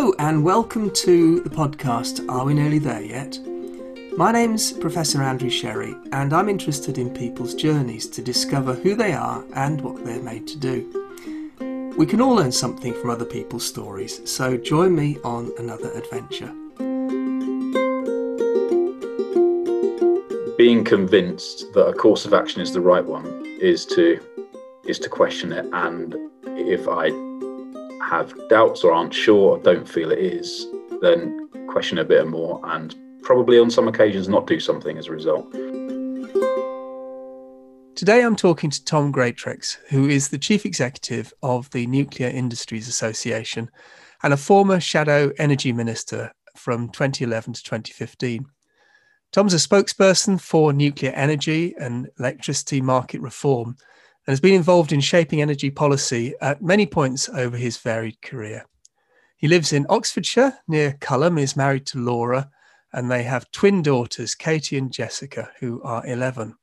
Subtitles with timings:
[0.00, 3.38] Hello, and welcome to the podcast Are We Nearly There Yet?
[4.16, 9.12] My name's Professor Andrew Sherry, and I'm interested in people's journeys to discover who they
[9.12, 11.94] are and what they're made to do.
[11.98, 16.54] We can all learn something from other people's stories, so join me on another adventure.
[20.56, 24.18] Being convinced that a course of action is the right one is to
[24.86, 27.29] is to question it and if I
[28.10, 30.66] have doubts or aren't sure or don't feel it is,
[31.00, 35.12] then question a bit more and probably on some occasions not do something as a
[35.12, 35.50] result.
[37.94, 42.88] Today I'm talking to Tom Greatrex, who is the Chief Executive of the Nuclear Industries
[42.88, 43.70] Association
[44.24, 48.44] and a former Shadow Energy Minister from 2011 to 2015.
[49.30, 53.76] Tom's a spokesperson for nuclear energy and electricity market reform
[54.30, 58.64] and has been involved in shaping energy policy at many points over his varied career.
[59.36, 62.48] He lives in Oxfordshire near Culham, is married to Laura,
[62.92, 66.54] and they have twin daughters, Katie and Jessica, who are 11.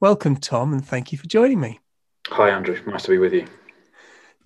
[0.00, 1.80] Welcome, Tom, and thank you for joining me.
[2.28, 2.80] Hi, Andrew.
[2.86, 3.46] Nice to be with you.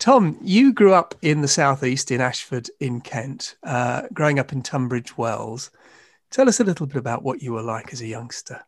[0.00, 4.62] Tom, you grew up in the southeast in Ashford in Kent, uh, growing up in
[4.62, 5.70] Tunbridge Wells.
[6.32, 8.66] Tell us a little bit about what you were like as a youngster.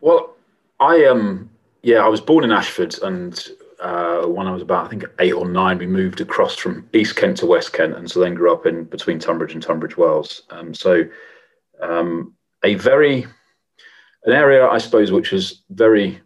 [0.00, 0.36] Well,
[0.80, 1.50] I um,
[1.82, 3.48] yeah, I was born in Ashford, and
[3.80, 7.16] uh, when I was about, I think, eight or nine, we moved across from East
[7.16, 10.42] Kent to West Kent, and so then grew up in between Tonbridge and Tunbridge Wells.
[10.50, 11.04] Um, so,
[11.80, 13.26] um, a very
[14.24, 16.20] an area, I suppose, which was very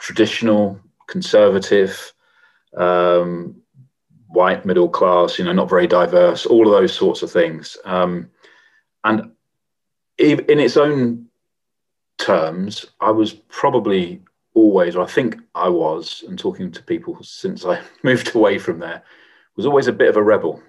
[0.00, 2.12] traditional, conservative,
[2.76, 3.54] um,
[4.28, 5.38] white, middle class.
[5.38, 6.46] You know, not very diverse.
[6.46, 8.30] All of those sorts of things, um,
[9.04, 9.30] and
[10.16, 11.26] in its own
[12.16, 14.22] terms, I was probably
[14.56, 18.80] always, or I think I was, and talking to people since I moved away from
[18.80, 19.02] there,
[19.54, 20.60] was always a bit of a rebel.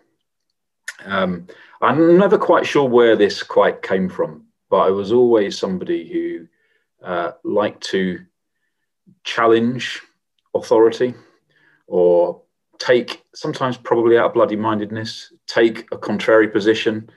[1.05, 1.47] Um,
[1.81, 6.47] I'm never quite sure where this quite came from, but I was always somebody who
[7.05, 8.19] uh, liked to
[9.23, 10.01] challenge
[10.53, 11.13] authority
[11.87, 12.41] or
[12.79, 17.09] take, sometimes probably out of bloody mindedness, take a contrary position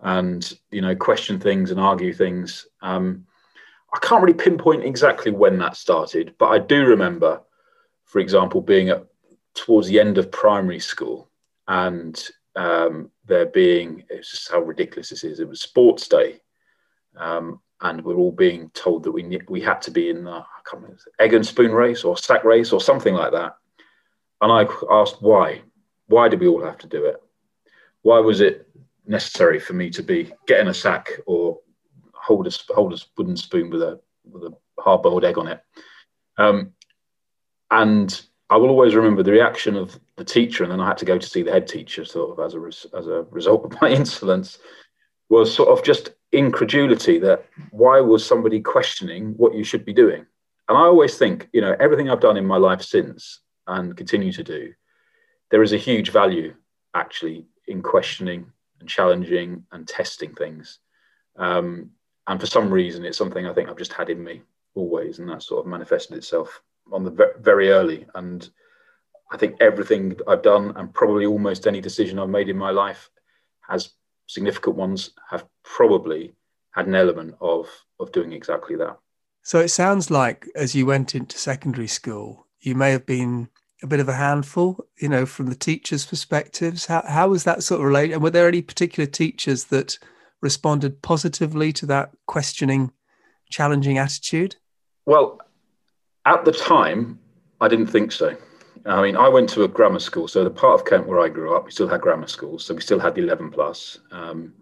[0.00, 2.66] and, you know, question things and argue things.
[2.80, 3.26] Um,
[3.94, 7.42] I can't really pinpoint exactly when that started, but I do remember,
[8.04, 9.06] for example, being at
[9.54, 11.28] towards the end of primary school
[11.68, 15.40] and um, there being it's just how ridiculous this is.
[15.40, 16.40] It was sports day,
[17.16, 20.44] um, and we're all being told that we we had to be in the I
[20.68, 23.56] can't remember, egg and spoon race or sack race or something like that.
[24.40, 25.62] And I asked why.
[26.08, 27.22] Why did we all have to do it?
[28.02, 28.68] Why was it
[29.06, 31.58] necessary for me to be getting a sack or
[32.22, 35.60] hold a hold a wooden spoon with a with a hard boiled egg on it.
[36.38, 36.72] Um,
[37.70, 41.04] and I will always remember the reaction of the teacher, and then I had to
[41.04, 43.80] go to see the head teacher, sort of as a res, as a result of
[43.80, 44.58] my insolence,
[45.28, 50.24] was sort of just incredulity that why was somebody questioning what you should be doing?
[50.68, 54.32] And I always think, you know, everything I've done in my life since and continue
[54.32, 54.72] to do,
[55.50, 56.54] there is a huge value
[56.94, 60.78] actually in questioning and challenging and testing things.
[61.36, 61.90] Um,
[62.28, 64.42] and for some reason it's something i think i've just had in me
[64.74, 68.06] always and that sort of manifested itself on the very early.
[68.14, 68.48] And
[69.30, 73.10] i think everything i've done and probably almost any decision i've made in my life
[73.68, 73.92] has
[74.26, 76.32] significant ones have probably
[76.72, 77.68] had an element of
[78.00, 78.96] of doing exactly that.
[79.42, 83.48] So it sounds like as you went into secondary school you may have been
[83.82, 86.86] a bit of a handful you know from the teachers perspectives.
[86.86, 89.98] How, how was that sort of related and were there any particular teachers that
[90.42, 92.92] responded positively to that questioning,
[93.48, 94.56] challenging attitude?
[95.06, 95.40] Well,
[96.26, 97.18] at the time,
[97.60, 98.36] I didn't think so.
[98.84, 101.28] I mean, I went to a grammar school, so the part of Kent where I
[101.28, 104.52] grew up, we still had grammar schools, so we still had the 11 plus, um,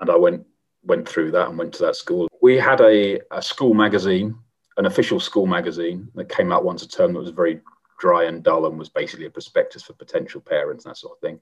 [0.00, 0.46] and I went
[0.82, 2.26] went through that and went to that school.
[2.40, 4.34] We had a, a school magazine,
[4.78, 7.60] an official school magazine that came out once a term that was very
[7.98, 11.20] dry and dull and was basically a prospectus for potential parents, and that sort of
[11.20, 11.38] thing.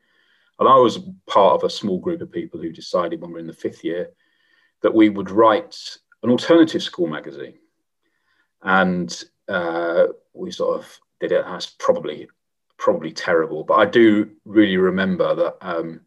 [0.59, 3.41] And I was part of a small group of people who decided when we were
[3.41, 4.11] in the fifth year
[4.83, 5.77] that we would write
[6.23, 7.55] an alternative school magazine.
[8.63, 11.45] And uh, we sort of did it.
[11.45, 12.29] That's probably
[12.77, 16.01] probably terrible, but I do really remember that um,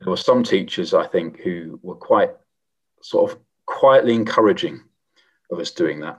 [0.00, 2.30] there were some teachers I think who were quite
[3.02, 4.80] sort of quietly encouraging
[5.50, 6.18] of us doing that.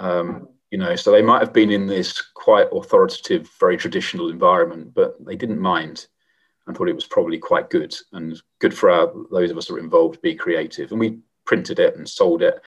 [0.00, 4.92] Um, you know, so they might have been in this quite authoritative, very traditional environment,
[4.92, 6.08] but they didn't mind
[6.68, 9.72] and thought it was probably quite good and good for our, those of us that
[9.72, 10.90] were involved to be creative.
[10.92, 12.60] And we printed it and sold it.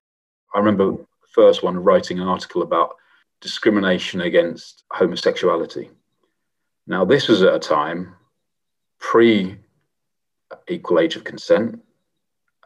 [0.54, 2.96] I remember the first one writing an article about
[3.42, 5.92] discrimination against homosexuality.
[6.88, 8.16] Now, this was at a time
[9.00, 9.58] pre
[10.68, 11.80] equal age of consent.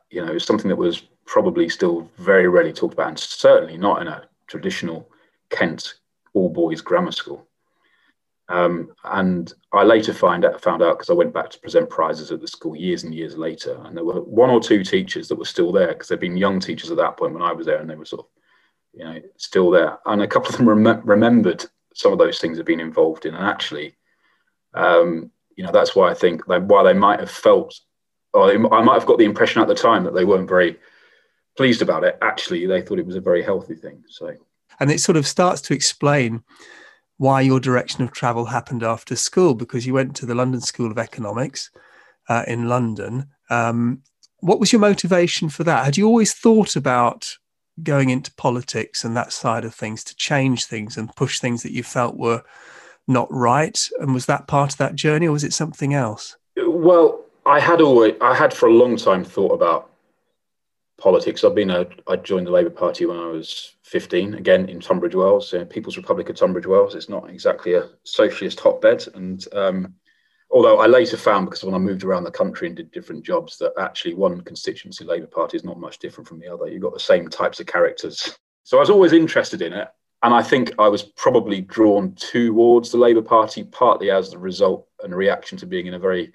[0.10, 4.08] You know, something that was probably still very rarely talked about, and certainly not in
[4.08, 5.10] a traditional
[5.50, 5.96] Kent
[6.34, 7.46] all boys grammar school.
[8.47, 12.31] Um, and I later find out, found out because I went back to present prizes
[12.31, 15.39] at the school years and years later, and there were one or two teachers that
[15.39, 17.80] were still there because they'd been young teachers at that point when I was there,
[17.80, 18.27] and they were sort of,
[18.94, 19.97] you know, still there.
[20.06, 21.65] And a couple of them rem- remembered
[21.95, 23.95] some of those things they'd been involved in, and actually,
[24.75, 27.80] um, you know, that's why I think that while they might have felt,
[28.33, 30.77] or I might have got the impression at the time that they weren't very
[31.57, 32.18] pleased about it.
[32.21, 34.03] Actually, they thought it was a very healthy thing.
[34.09, 34.36] So,
[34.80, 36.44] and it sort of starts to explain
[37.17, 40.91] why your direction of travel happened after school because you went to the London School
[40.91, 41.71] of Economics
[42.27, 43.27] uh, in London.
[43.50, 44.01] Um,
[44.39, 45.85] what was your motivation for that?
[45.85, 47.38] Had you always thought about
[47.83, 51.71] going into politics and that side of things to change things and push things that
[51.71, 52.44] you felt were
[53.07, 53.88] not right?
[54.00, 56.35] And was that part of that journey, or was it something else?
[56.57, 59.89] Well, I had always, I had for a long time thought about
[60.97, 61.44] politics.
[61.44, 65.14] I've been a, I joined the Labour Party when I was 15, again in Tunbridge
[65.14, 66.96] Wells, uh, People's Republic of Tunbridge Wells.
[66.96, 69.06] It's not exactly a socialist hotbed.
[69.14, 69.94] And um,
[70.50, 73.58] although I later found, because when I moved around the country and did different jobs,
[73.60, 76.68] that actually one constituency Labour Party is not much different from the other.
[76.68, 78.38] You've got the same types of characters.
[78.64, 79.88] So I was always interested in it.
[80.24, 84.88] And I think I was probably drawn towards the Labour Party, partly as the result
[85.04, 86.34] and reaction to being in a very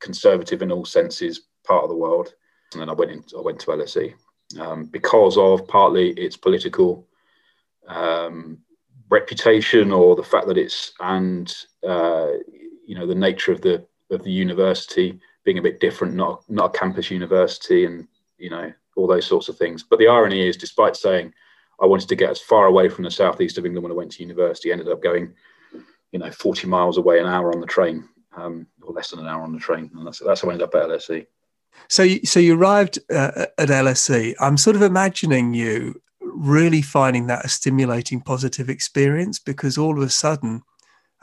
[0.00, 2.32] conservative in all senses part of the world
[2.72, 4.14] and then I went in, I went to LSE
[4.60, 7.06] um, because of partly its political
[7.88, 8.58] um,
[9.10, 11.54] reputation or the fact that it's and
[11.86, 12.28] uh,
[12.86, 16.74] you know the nature of the of the university being a bit different, not not
[16.74, 18.06] a campus university, and
[18.36, 19.82] you know all those sorts of things.
[19.82, 21.32] But the irony is, despite saying
[21.80, 24.12] I wanted to get as far away from the southeast of England when I went
[24.12, 25.32] to university, ended up going,
[26.12, 29.28] you know, 40 miles away an hour on the train, um, or less than an
[29.28, 31.26] hour on the train, and that's that's how I ended up at LSE.
[31.88, 34.34] So, you, so you arrived uh, at LSE.
[34.40, 40.02] I'm sort of imagining you really finding that a stimulating, positive experience because all of
[40.02, 40.62] a sudden,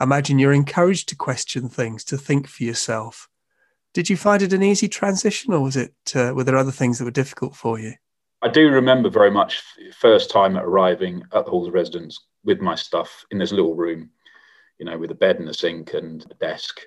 [0.00, 3.28] imagine you're encouraged to question things, to think for yourself.
[3.92, 5.94] Did you find it an easy transition, or was it?
[6.14, 7.94] Uh, were there other things that were difficult for you?
[8.42, 9.62] I do remember very much
[9.96, 14.10] first time arriving at the Halls of Residence with my stuff in this little room,
[14.78, 16.80] you know, with a bed and a sink and a desk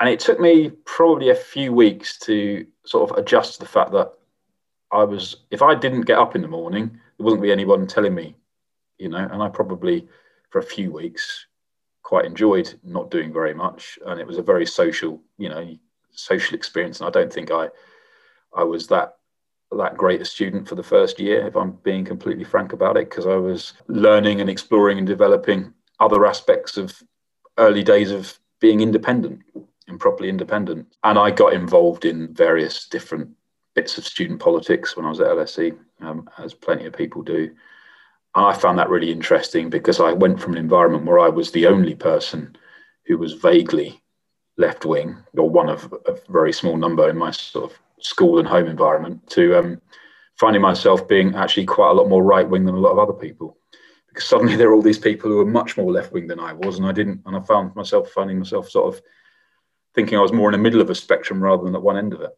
[0.00, 3.92] and it took me probably a few weeks to sort of adjust to the fact
[3.92, 4.12] that
[4.92, 8.14] I was, if I didn't get up in the morning, there wouldn't be anyone telling
[8.14, 8.36] me,
[8.98, 10.06] you know, and I probably
[10.50, 11.46] for a few weeks
[12.02, 13.98] quite enjoyed not doing very much.
[14.06, 15.76] And it was a very social, you know,
[16.12, 17.00] social experience.
[17.00, 17.68] And I don't think I,
[18.54, 19.16] I was that,
[19.76, 23.10] that great a student for the first year, if I'm being completely frank about it,
[23.10, 27.02] because I was learning and exploring and developing other aspects of
[27.58, 29.40] early days of being independent
[29.88, 30.96] and properly independent.
[31.04, 33.30] And I got involved in various different
[33.74, 37.50] bits of student politics when I was at LSE, um, as plenty of people do.
[38.34, 41.50] And I found that really interesting because I went from an environment where I was
[41.50, 42.56] the only person
[43.06, 44.02] who was vaguely
[44.58, 48.48] left wing, or one of a very small number in my sort of school and
[48.48, 49.80] home environment, to um,
[50.38, 53.12] finding myself being actually quite a lot more right wing than a lot of other
[53.12, 53.58] people.
[54.08, 56.52] Because suddenly there are all these people who were much more left wing than I
[56.52, 59.02] was, and I didn't, and I found myself finding myself sort of
[59.96, 62.12] thinking I was more in the middle of a spectrum rather than at one end
[62.12, 62.30] of it.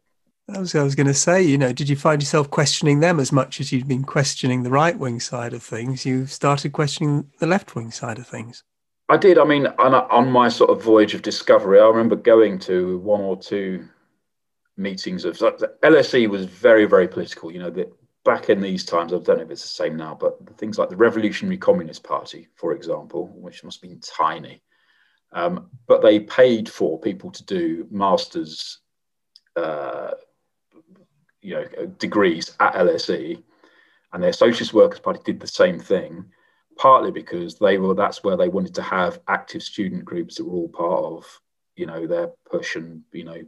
[0.51, 3.19] I was, I was going to say, you know, did you find yourself questioning them
[3.19, 6.05] as much as you'd been questioning the right wing side of things?
[6.07, 8.63] You started questioning the left wing side of things.
[9.09, 9.37] I did.
[9.37, 13.21] I mean, on, on my sort of voyage of discovery, I remember going to one
[13.21, 13.87] or two
[14.77, 17.51] meetings of LSE was very, very political.
[17.51, 17.91] You know, that
[18.23, 20.89] back in these times, I don't know if it's the same now, but things like
[20.89, 24.61] the Revolutionary Communist Party, for example, which must have been tiny,
[25.31, 28.79] um, but they paid for people to do masters,
[29.55, 30.11] uh,
[31.41, 33.41] you know, degrees at LSE,
[34.13, 36.25] and their Socialist Workers Party did the same thing.
[36.77, 40.53] Partly because they were that's where they wanted to have active student groups that were
[40.53, 41.41] all part of,
[41.75, 43.41] you know, their push and you know,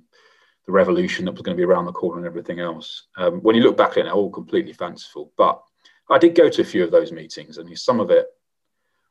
[0.66, 3.08] the revolution that was going to be around the corner and everything else.
[3.18, 5.32] Um, when you look back at it, all completely fanciful.
[5.38, 5.62] But
[6.10, 8.28] I did go to a few of those meetings, and some of it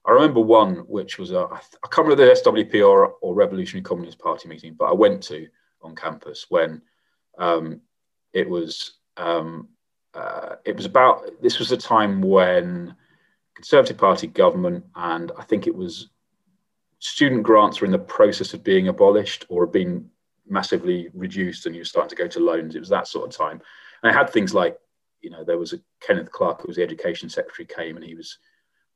[0.06, 4.18] I remember one which was a, I can't remember the SWP or, or Revolutionary Communist
[4.18, 5.46] Party meeting, but I went to
[5.82, 6.82] on campus when
[7.38, 7.80] um,
[8.32, 9.68] it was um,
[10.14, 12.94] uh, it was about this was a time when
[13.54, 16.08] Conservative Party government and I think it was
[16.98, 20.08] student grants were in the process of being abolished or being
[20.48, 22.74] massively reduced, and you were starting to go to loans.
[22.74, 23.60] It was that sort of time,
[24.02, 24.78] and I had things like
[25.20, 28.14] you know there was a Kenneth Clarke who was the education secretary came and he
[28.14, 28.38] was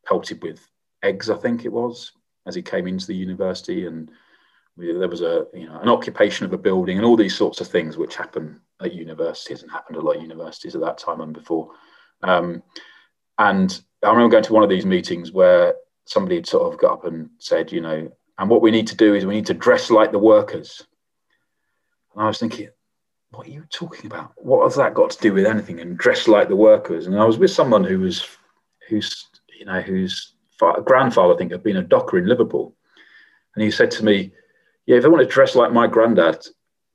[0.06, 0.66] pelted with
[1.04, 2.12] eggs, I think it was,
[2.46, 3.86] as he came into the university.
[3.86, 4.10] And
[4.76, 7.60] We, there was a you know an occupation of a building and all these sorts
[7.60, 11.20] of things which happen at universities and happened a lot at universities at that time
[11.20, 11.70] and before.
[12.22, 12.62] Um,
[13.38, 13.70] and
[14.02, 15.74] I remember going to one of these meetings where
[16.06, 18.96] somebody had sort of got up and said, you know, and what we need to
[18.96, 20.86] do is we need to dress like the workers.
[22.12, 22.68] And I was thinking,
[23.30, 24.32] what are you talking about?
[24.36, 25.80] What has that got to do with anything?
[25.80, 27.06] And dress like the workers.
[27.06, 28.26] And I was with someone who was,
[28.88, 29.26] who's,
[29.58, 30.33] you know, whose
[30.84, 32.76] grandfather, I think, had been a docker in Liverpool.
[33.54, 34.32] And he said to me,
[34.86, 36.46] yeah, if I want to dress like my granddad,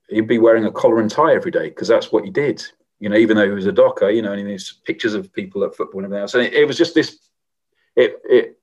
[0.10, 2.64] he'd be wearing a collar and tie every day because that's what he did.
[3.00, 5.64] You know, even though he was a docker, you know, and there's pictures of people
[5.64, 6.34] at football and everything else.
[6.34, 7.18] And it, it was just this.
[7.96, 8.60] It, it,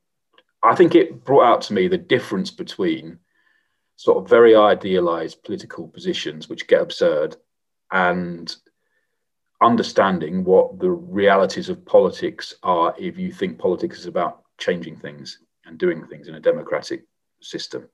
[0.63, 3.19] I think it brought out to me the difference between
[3.97, 7.37] sort of very idealized political positions, which get absurd,
[7.91, 8.55] and
[9.63, 15.39] understanding what the realities of politics are if you think politics is about changing things
[15.65, 17.05] and doing things in a democratic
[17.41, 17.89] system.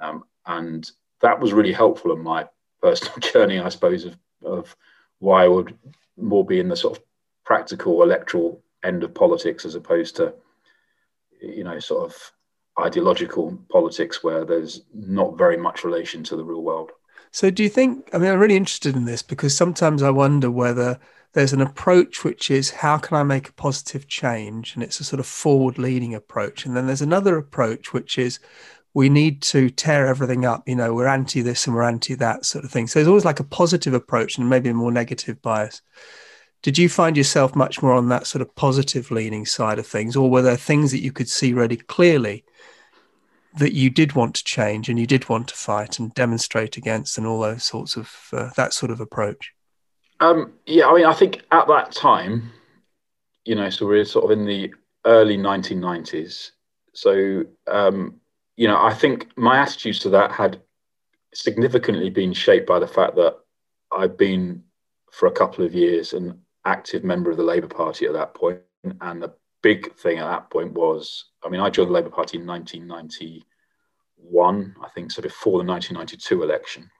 [0.00, 2.46] Um, and that was really helpful in my
[2.82, 4.76] personal journey, I suppose, of, of
[5.18, 5.76] why I would
[6.16, 7.04] more be in the sort of
[7.44, 10.34] practical electoral end of politics as opposed to,
[11.40, 12.32] you know, sort of
[12.78, 16.92] ideological politics where there's not very much relation to the real world.
[17.36, 18.08] So, do you think?
[18.14, 20.98] I mean, I'm really interested in this because sometimes I wonder whether
[21.34, 24.72] there's an approach which is how can I make a positive change?
[24.72, 26.64] And it's a sort of forward leaning approach.
[26.64, 28.38] And then there's another approach which is
[28.94, 30.66] we need to tear everything up.
[30.66, 32.86] You know, we're anti this and we're anti that sort of thing.
[32.86, 35.82] So there's always like a positive approach and maybe a more negative bias.
[36.62, 40.16] Did you find yourself much more on that sort of positive leaning side of things,
[40.16, 42.46] or were there things that you could see really clearly
[43.58, 47.18] that you did want to change and you did want to fight and demonstrate against,
[47.18, 49.52] and all those sorts of uh, that sort of approach?
[50.20, 52.50] Um, yeah, I mean, I think at that time,
[53.44, 56.50] you know, so we're sort of in the early 1990s.
[56.94, 58.20] So um,
[58.56, 60.60] you know, I think my attitudes to that had
[61.34, 63.36] significantly been shaped by the fact that
[63.92, 64.62] I've been
[65.12, 68.60] for a couple of years an active member of the Labour Party at that point,
[69.00, 69.32] and the
[69.62, 74.76] big thing at that point was, I mean, I joined the Labour Party in 1991,
[74.82, 76.90] I think, so before the 1992 election,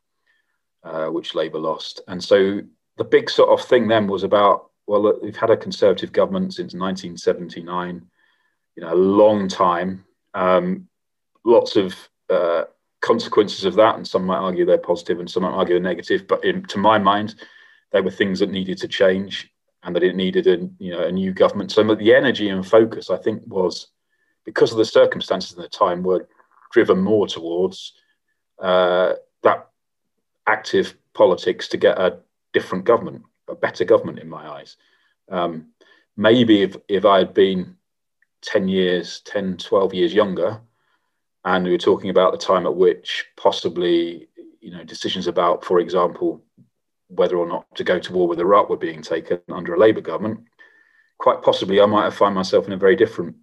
[0.85, 2.61] uh, which Labour lost, and so
[2.97, 6.75] the big sort of thing then was about, well, we've had a Conservative government since
[6.75, 8.07] 1979,
[8.77, 10.05] you know, a long time.
[10.35, 10.89] Um,
[11.45, 11.95] lots of
[12.31, 12.65] uh,
[13.01, 16.27] consequences of that, and some might argue they're positive, and some might argue they're negative.
[16.27, 17.37] But in, to my mind,
[17.93, 19.51] they were things that needed to change,
[19.87, 21.71] and that it needed a you know a new government.
[21.71, 23.87] So the energy and focus, I think, was
[24.45, 26.28] because of the circumstances in the time were
[26.73, 27.95] driven more towards
[28.59, 29.14] uh,
[29.45, 29.69] that
[30.47, 32.19] active politics to get a
[32.52, 34.76] different government, a better government in my eyes.
[35.31, 35.69] Um,
[36.16, 37.76] maybe if, if I had been
[38.43, 40.61] 10 years, 10, 12 years younger,
[41.45, 44.28] and we were talking about the time at which possibly
[44.61, 46.43] you know decisions about for example
[47.09, 50.01] whether or not to go to war with iraq were being taken under a labour
[50.01, 50.41] government
[51.19, 53.37] quite possibly i might have found myself in a very different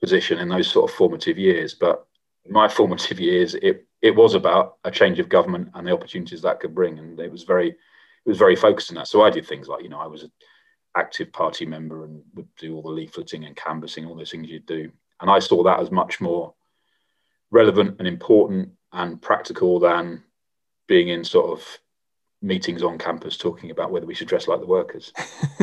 [0.00, 1.74] position in those sort of formative years.
[1.74, 2.06] But
[2.48, 6.60] my formative years it it was about a change of government and the opportunities that
[6.60, 6.98] could bring.
[6.98, 9.08] And it was very it was very focused on that.
[9.08, 10.32] So i did things like you know i was an
[10.96, 14.60] active party member and would do all the leafleting and canvassing all those things you
[14.60, 14.90] do.
[15.20, 16.54] And i saw that as much more
[17.50, 20.22] relevant and important and practical than
[20.86, 21.78] being in sort of
[22.40, 25.12] meetings on campus talking about whether we should dress like the workers.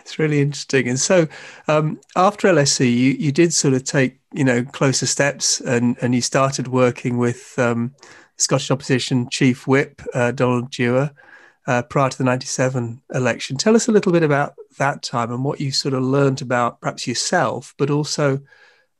[0.00, 0.88] it's really interesting.
[0.88, 1.26] And so
[1.68, 6.14] um, after LSE, you, you did sort of take, you know, closer steps and, and
[6.14, 7.94] you started working with um,
[8.36, 11.10] Scottish Opposition Chief Whip, uh, Donald Dewar,
[11.66, 13.56] uh, prior to the 97 election.
[13.56, 16.80] Tell us a little bit about that time and what you sort of learned about
[16.80, 18.40] perhaps yourself, but also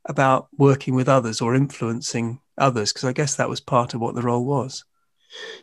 [0.04, 2.92] about working with others or influencing others?
[2.92, 4.85] Because I guess that was part of what the role was.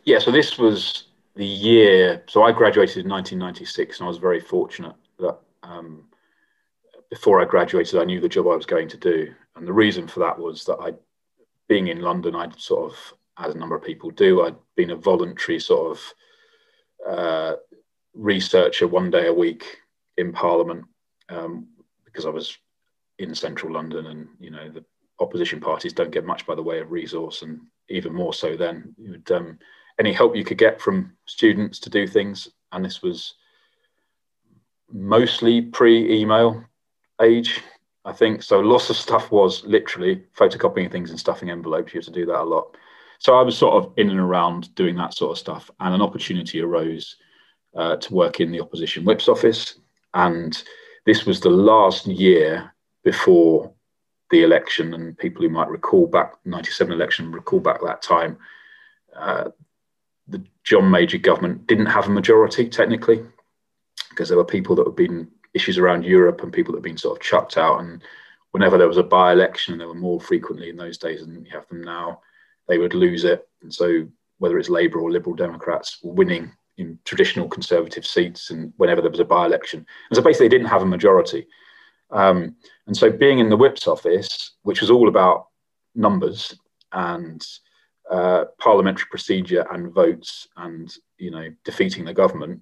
[0.04, 2.24] Yeah, so this was the year.
[2.28, 6.04] So I graduated in 1996, and I was very fortunate that um,
[7.10, 9.34] before I graduated, I knew the job I was going to do.
[9.56, 10.92] And the reason for that was that I,
[11.68, 12.98] being in London, I'd sort of,
[13.38, 16.14] as a number of people do, I'd been a voluntary sort of
[17.06, 17.56] uh,
[18.14, 19.78] researcher one day a week
[20.16, 20.84] in Parliament
[21.28, 21.68] um,
[22.04, 22.56] because I was
[23.18, 24.84] in central London, and you know the
[25.20, 28.94] opposition parties don't get much by the way of resource, and even more so then.
[28.98, 29.58] Would, um,
[29.98, 33.34] any help you could get from students to do things, and this was
[34.92, 36.64] mostly pre-email
[37.20, 37.60] age,
[38.04, 38.42] I think.
[38.42, 41.92] So lots of stuff was literally photocopying things and stuffing envelopes.
[41.92, 42.76] You had to do that a lot.
[43.18, 46.02] So I was sort of in and around doing that sort of stuff, and an
[46.02, 47.16] opportunity arose
[47.76, 49.80] uh, to work in the opposition whip's office,
[50.14, 50.62] and
[51.04, 53.72] this was the last year before
[54.30, 58.38] the election, and people who might recall back 97 election recall back that time,
[59.16, 59.50] uh,
[60.26, 63.24] the John Major government didn't have a majority technically,
[64.10, 66.98] because there were people that had been issues around Europe and people that had been
[66.98, 67.80] sort of chucked out.
[67.80, 68.02] And
[68.50, 71.50] whenever there was a by-election, and there were more frequently in those days than you
[71.52, 72.20] have them now,
[72.68, 73.48] they would lose it.
[73.62, 74.06] And so
[74.38, 79.20] whether it's Labour or Liberal Democrats winning in traditional Conservative seats, and whenever there was
[79.20, 81.46] a by-election, and so basically they didn't have a majority.
[82.10, 85.46] Um, and so being in the whip's office, which was all about
[85.94, 86.58] numbers
[86.92, 87.44] and
[88.10, 92.60] uh, parliamentary procedure and votes and you know defeating the government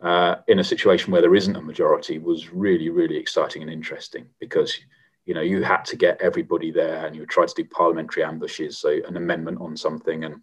[0.00, 4.26] uh, in a situation where there isn't a majority was really really exciting and interesting
[4.38, 4.78] because
[5.26, 8.78] you know you had to get everybody there and you try to do parliamentary ambushes
[8.78, 10.36] so an amendment on something and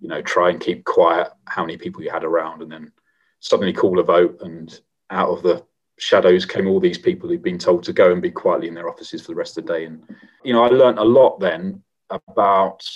[0.00, 2.92] you know try and keep quiet how many people you had around and then
[3.40, 5.63] suddenly call a vote and out of the
[5.98, 8.88] shadows came all these people who'd been told to go and be quietly in their
[8.88, 9.84] offices for the rest of the day.
[9.84, 10.02] And,
[10.42, 12.88] you know, I learned a lot then about,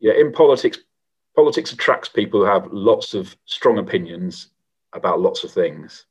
[0.00, 0.78] yeah, in politics,
[1.36, 4.50] politics attracts people who have lots of strong opinions
[4.92, 6.06] about lots of things.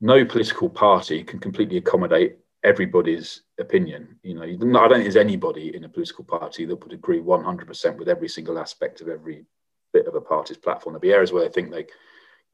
[0.00, 4.18] No political party can completely accommodate everybody's opinion.
[4.22, 7.96] You know, I don't think there's anybody in a political party that would agree 100%
[7.96, 9.46] with every single aspect of every
[9.92, 10.92] bit of a party's platform.
[10.92, 11.86] There'll be areas where they think they, you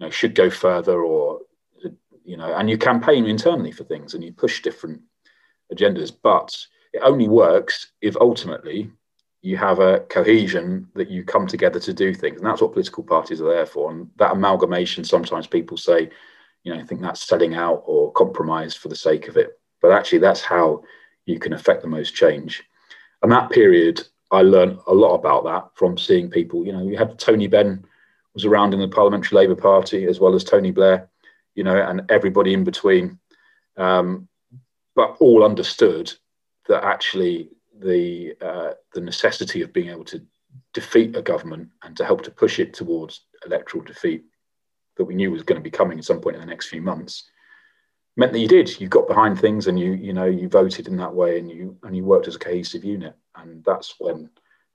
[0.01, 1.41] know, should go further or
[2.25, 5.01] you know, and you campaign internally for things and you push different
[5.73, 6.57] agendas, but
[6.93, 8.91] it only works if ultimately
[9.41, 12.39] you have a cohesion that you come together to do things.
[12.39, 13.91] And that's what political parties are there for.
[13.91, 16.11] And that amalgamation, sometimes people say,
[16.63, 19.59] you know, I think that's selling out or compromise for the sake of it.
[19.81, 20.85] But actually, that's how
[21.27, 22.63] you can affect the most change.
[23.23, 26.65] And that period, I learned a lot about that from seeing people.
[26.65, 27.85] You know, you had Tony Benn
[28.35, 31.11] was around in the Parliamentary Labour Party as well as Tony Blair
[31.55, 33.19] you know, and everybody in between.
[33.77, 34.29] Um,
[34.95, 36.13] but all understood
[36.69, 40.23] that actually the uh, the necessity of being able to
[40.75, 44.25] defeat a government and to help to push it towards electoral defeat
[44.97, 46.83] that we knew was going to be coming at some point in the next few
[46.83, 47.25] months
[48.17, 48.79] meant that you did.
[48.79, 51.79] You got behind things and you you know you voted in that way and you
[51.83, 53.15] and you worked as a cohesive unit.
[53.37, 54.29] And that's when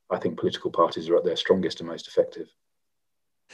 [0.09, 2.47] i think political parties are at their strongest and most effective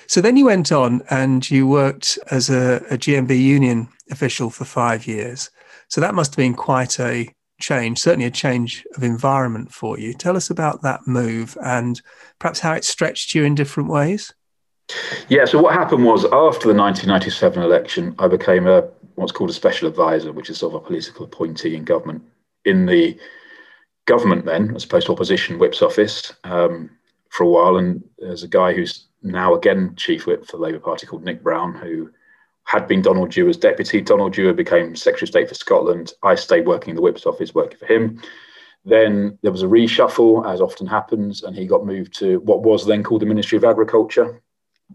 [0.08, 4.66] so then you went on and you worked as a, a GMB union official for
[4.66, 5.50] five years.
[5.88, 7.30] So that must have been quite a
[7.60, 10.14] change, certainly a change of environment for you.
[10.14, 12.02] Tell us about that move and
[12.40, 14.34] perhaps how it stretched you in different ways.
[15.30, 19.54] Yeah, so what happened was after the 1997 election, I became a what's called a
[19.54, 22.24] special advisor, which is sort of a political appointee in government.
[22.66, 23.18] In the
[24.06, 26.90] government, then, as opposed to opposition whip's office um,
[27.30, 30.80] for a while, and there's a guy who's now again chief whip for the Labour
[30.80, 32.12] Party called Nick Brown, who
[32.66, 34.02] had been Donald Dewar's deputy.
[34.02, 36.14] Donald Dewar became Secretary of State for Scotland.
[36.24, 38.22] I stayed working in the whip's office, working for him.
[38.86, 42.86] Then there was a reshuffle, as often happens, and he got moved to what was
[42.86, 44.42] then called the Ministry of Agriculture.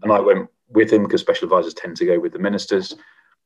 [0.03, 2.95] And I went with him because special advisors tend to go with the ministers.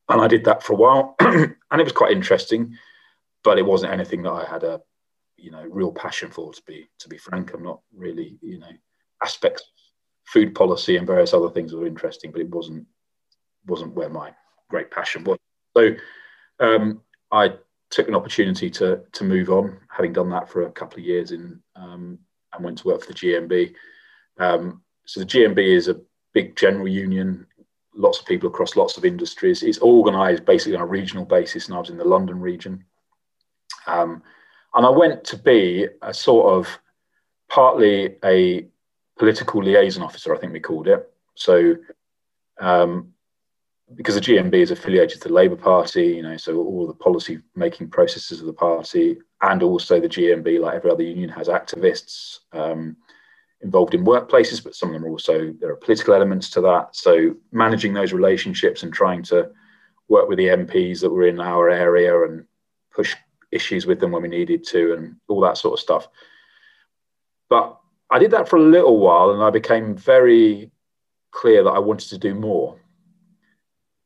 [0.08, 2.76] And I did that for a while, and it was quite interesting,
[3.42, 4.82] but it wasn't anything that I had a,
[5.36, 6.52] you know, real passion for.
[6.52, 8.68] To be to be frank, I'm not really, you know,
[9.22, 9.64] aspects
[10.24, 12.86] food policy and various other things were interesting, but it wasn't
[13.66, 14.32] wasn't where my
[14.68, 15.38] great passion was.
[15.76, 15.94] So
[16.60, 17.00] um,
[17.32, 17.54] I
[17.90, 21.32] took an opportunity to to move on, having done that for a couple of years
[21.32, 22.18] in um,
[22.52, 23.74] and went to work for the GMB.
[24.38, 26.00] Um, so the GMB is a
[26.32, 27.46] big general union,
[27.94, 29.62] lots of people across lots of industries.
[29.62, 32.84] It's organised basically on a regional basis, and I was in the London region.
[33.86, 34.22] Um,
[34.74, 36.78] and I went to be a sort of
[37.48, 38.66] partly a
[39.18, 41.10] political liaison officer, I think we called it.
[41.34, 41.76] So,
[42.60, 43.12] um,
[43.94, 47.40] because the GMB is affiliated to the Labour Party, you know, so all the policy
[47.54, 52.38] making processes of the party, and also the GMB, like every other union, has activists
[52.52, 52.96] um,
[53.60, 56.96] involved in workplaces, but some of them are also there are political elements to that.
[56.96, 59.50] So, managing those relationships and trying to
[60.08, 62.46] work with the MPs that were in our area and
[62.90, 63.14] push
[63.50, 66.08] issues with them when we needed to, and all that sort of stuff.
[67.50, 67.78] But
[68.14, 70.70] I did that for a little while and I became very
[71.32, 72.78] clear that I wanted to do more.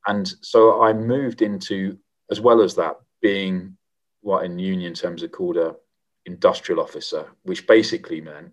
[0.07, 1.99] And so I moved into,
[2.31, 3.77] as well as that, being
[4.23, 5.77] what in union terms are called a
[6.25, 8.53] industrial officer, which basically meant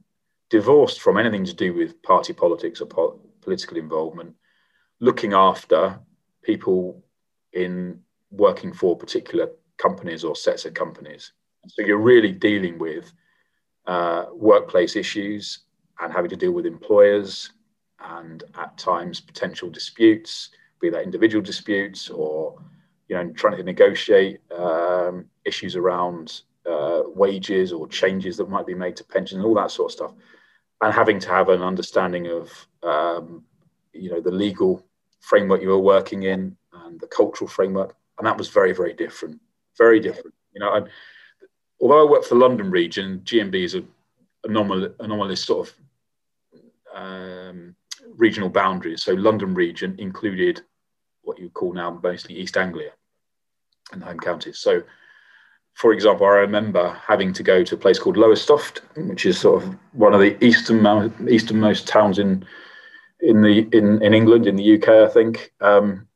[0.49, 4.35] divorced from anything to do with party politics or po- political involvement,
[4.99, 5.97] looking after
[6.43, 7.01] people
[7.53, 11.31] in working for particular companies or sets of companies.
[11.69, 13.13] So you're really dealing with
[13.87, 15.59] uh, workplace issues
[15.99, 17.51] and having to deal with employers
[17.99, 20.49] and at times potential disputes,
[20.81, 22.61] be that individual disputes or
[23.07, 28.73] you know trying to negotiate um, issues around uh, wages or changes that might be
[28.73, 30.13] made to pensions and all that sort of stuff,
[30.81, 33.43] and having to have an understanding of um,
[33.93, 34.85] you know the legal
[35.21, 39.39] framework you were working in and the cultural framework, and that was very very different,
[39.77, 40.33] very different.
[40.53, 40.89] You know, and
[41.81, 43.83] although I work for the London region, GMB is a
[44.47, 45.75] anomal- anomalous sort of
[46.95, 47.75] um,
[48.15, 49.03] regional boundaries.
[49.03, 50.61] So London region included
[51.23, 52.91] what you call now mostly East Anglia
[53.91, 54.59] and the home counties.
[54.59, 54.83] So,
[55.73, 59.63] for example, I remember having to go to a place called Lowestoft, which is sort
[59.63, 62.45] of one of the easternmost, easternmost towns in
[63.19, 65.51] in the in, in England, in the UK, I think.
[65.59, 66.07] Um,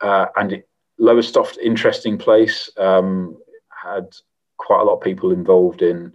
[0.00, 0.68] uh, and it,
[0.98, 3.36] Lowestoft, interesting place, um,
[3.70, 4.06] had
[4.60, 6.12] quite a lot of people involved in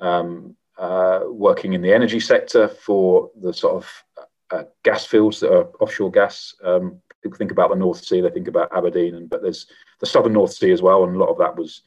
[0.00, 4.04] um, uh, working in the energy sector for the sort of
[4.50, 6.54] uh, gas fields that are offshore gas.
[6.62, 9.66] Um, people think about the North Sea, they think about Aberdeen, and but there's
[10.00, 11.82] the southern North Sea as well, and a lot of that was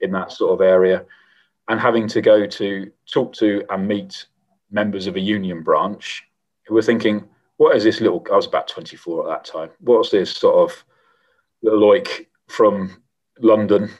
[0.00, 1.04] in that sort of area.
[1.68, 4.26] And having to go to talk to and meet
[4.70, 6.24] members of a union branch
[6.66, 7.24] who were thinking,
[7.56, 8.24] what is this little?
[8.32, 9.70] I was about 24 at that time.
[9.80, 10.84] What's this sort of
[11.62, 13.02] little like from
[13.40, 13.90] London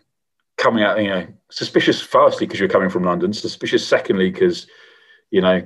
[0.66, 1.02] coming out?
[1.02, 2.00] You know, suspicious.
[2.00, 3.33] Firstly, because you're coming from London.
[3.33, 3.87] Suspicious.
[3.87, 4.66] Secondly, because
[5.31, 5.62] you know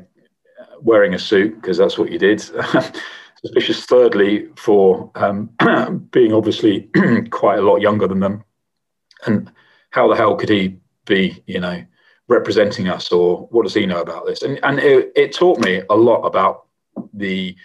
[0.83, 2.41] wearing a suit because that's what you did.
[3.41, 5.51] Suspicious, thirdly, for um,
[6.13, 6.91] being obviously
[7.31, 8.45] quite a lot younger than them.
[9.25, 9.51] And
[9.91, 11.83] how the hell could he be, you know,
[12.29, 14.43] representing us or what does he know about this?
[14.43, 16.67] And, and it, it taught me a lot about
[17.15, 17.57] the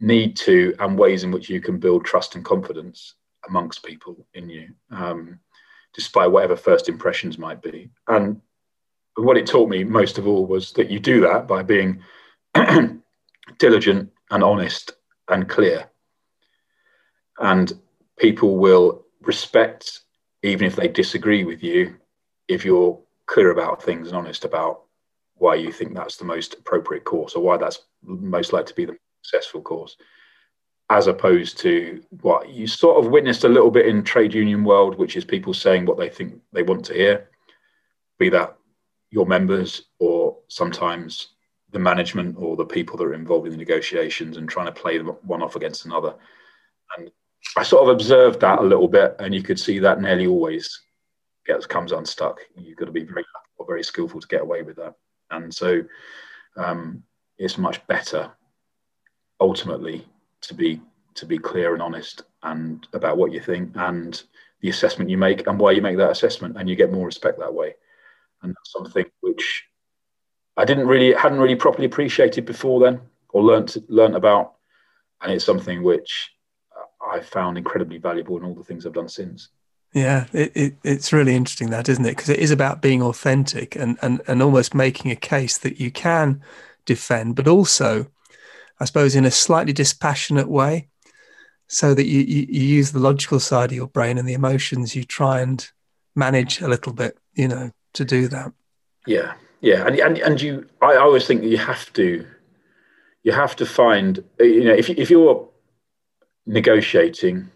[0.00, 3.14] need to and ways in which you can build trust and confidence
[3.48, 5.38] amongst people in you, um,
[5.94, 7.90] despite whatever first impressions might be.
[8.08, 8.40] And
[9.16, 12.02] what it taught me most of all was that you do that by being
[13.58, 14.92] diligent and honest
[15.28, 15.90] and clear.
[17.38, 17.72] And
[18.18, 20.00] people will respect,
[20.42, 21.96] even if they disagree with you,
[22.48, 24.82] if you're clear about things and honest about
[25.36, 28.84] why you think that's the most appropriate course or why that's most likely to be
[28.84, 29.96] the successful course,
[30.90, 34.98] as opposed to what you sort of witnessed a little bit in trade union world,
[34.98, 37.28] which is people saying what they think they want to hear,
[38.18, 38.56] be that
[39.10, 41.28] your members or sometimes
[41.70, 44.98] the management or the people that are involved in the negotiations and trying to play
[44.98, 46.14] one off against another.
[46.96, 47.10] And
[47.56, 50.80] I sort of observed that a little bit, and you could see that nearly always
[51.46, 52.40] gets comes unstuck.
[52.56, 53.24] You've got to be very
[53.66, 54.94] very skillful to get away with that.
[55.30, 55.82] And so
[56.56, 57.02] um,
[57.38, 58.30] it's much better
[59.40, 60.04] ultimately
[60.42, 60.80] to be
[61.14, 64.22] to be clear and honest and about what you think and
[64.60, 67.38] the assessment you make and why you make that assessment, and you get more respect
[67.38, 67.74] that way.
[68.42, 69.64] And that's something which
[70.56, 73.00] I didn't really hadn't really properly appreciated before then
[73.30, 74.54] or learnt learnt about,
[75.20, 76.30] and it's something which
[77.04, 79.48] I found incredibly valuable in all the things I've done since.
[79.92, 82.16] Yeah, it, it, it's really interesting that, isn't it?
[82.16, 85.90] Because it is about being authentic and, and, and almost making a case that you
[85.90, 86.40] can
[86.86, 88.06] defend, but also,
[88.82, 90.88] I suppose, in a slightly dispassionate way,
[91.68, 94.96] so that you, you, you use the logical side of your brain and the emotions
[94.96, 95.70] you try and
[96.16, 98.52] manage a little bit, you know, to do that.
[99.06, 102.26] Yeah, yeah, and and and you, I always think you have to,
[103.22, 105.48] you have to find, you know, if if you're
[106.46, 107.48] negotiating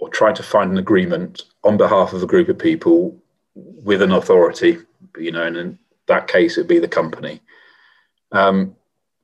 [0.00, 3.22] or trying to find an agreement on behalf of a group of people
[3.54, 4.78] with an authority,
[5.18, 7.42] you know, and in that case it'd be the company.
[8.32, 8.74] Um,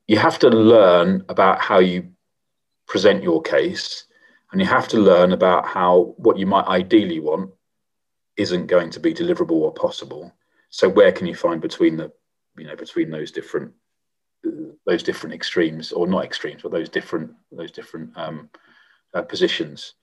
[0.08, 2.10] you have to learn about how you
[2.86, 4.04] present your case,
[4.50, 7.50] and you have to learn about how what you might ideally want
[8.36, 10.32] isn't going to be deliverable or possible.
[10.70, 12.10] So where can you find between the
[12.56, 13.72] you know between those different
[14.86, 18.48] those different extremes or not extremes but those different those different um,
[19.14, 19.94] uh, positions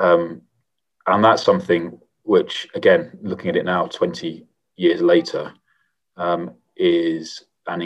[0.00, 0.42] um,
[1.06, 5.52] and that's something which again looking at it now 20 years later
[6.16, 7.82] um, is an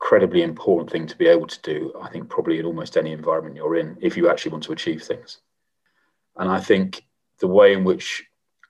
[0.00, 3.56] incredibly important thing to be able to do i think probably in almost any environment
[3.56, 5.38] you're in if you actually want to achieve things.
[6.36, 7.04] And i think
[7.40, 8.24] the way in which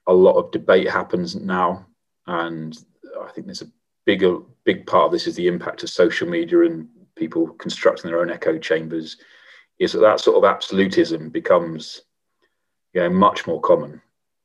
[0.07, 1.87] a lot of debate happens now
[2.27, 2.79] and
[3.23, 3.71] i think there's a
[4.05, 8.21] bigger big part of this is the impact of social media and people constructing their
[8.21, 9.17] own echo chambers
[9.79, 12.03] is that that sort of absolutism becomes
[12.95, 14.01] you know much more common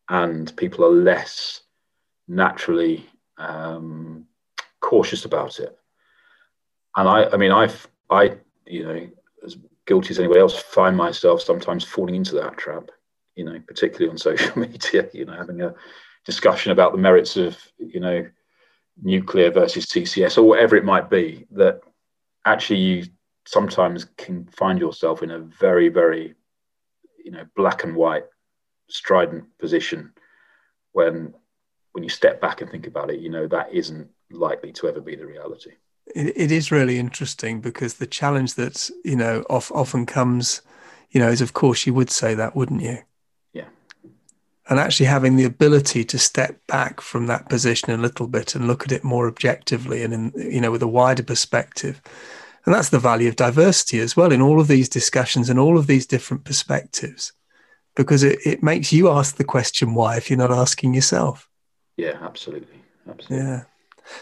[0.10, 1.62] and people are less
[2.28, 3.06] naturally
[3.38, 4.26] um,
[4.80, 5.78] cautious about it
[6.96, 9.08] and i i mean i've i you know
[9.44, 12.90] as guilty as anybody else find myself sometimes falling into that trap
[13.36, 15.74] you know particularly on social media you know having a
[16.26, 18.26] discussion about the merits of you know
[19.02, 21.82] nuclear versus CCS or whatever it might be, that
[22.46, 23.06] actually you
[23.46, 26.36] sometimes can find yourself in a very, very,
[27.24, 28.26] you know, black and white,
[28.90, 30.12] strident position
[30.92, 31.34] when
[31.94, 35.02] when you step back and think about it, you know that isn't likely to ever
[35.02, 35.72] be the reality.
[36.16, 40.62] It, it is really interesting because the challenge that you know of, often comes,
[41.12, 43.00] you know, is of course you would say that, wouldn't you?
[43.54, 43.68] Yeah.
[44.70, 48.68] And actually having the ability to step back from that position a little bit and
[48.68, 52.02] look at it more objectively and in you know with a wider perspective.
[52.66, 55.80] And that's the value of diversity as well in all of these discussions and all
[55.80, 57.34] of these different perspectives,
[57.96, 61.50] because it, it makes you ask the question why if you're not asking yourself.
[61.98, 62.82] Yeah, absolutely.
[63.10, 63.48] Absolutely.
[63.48, 63.64] Yeah.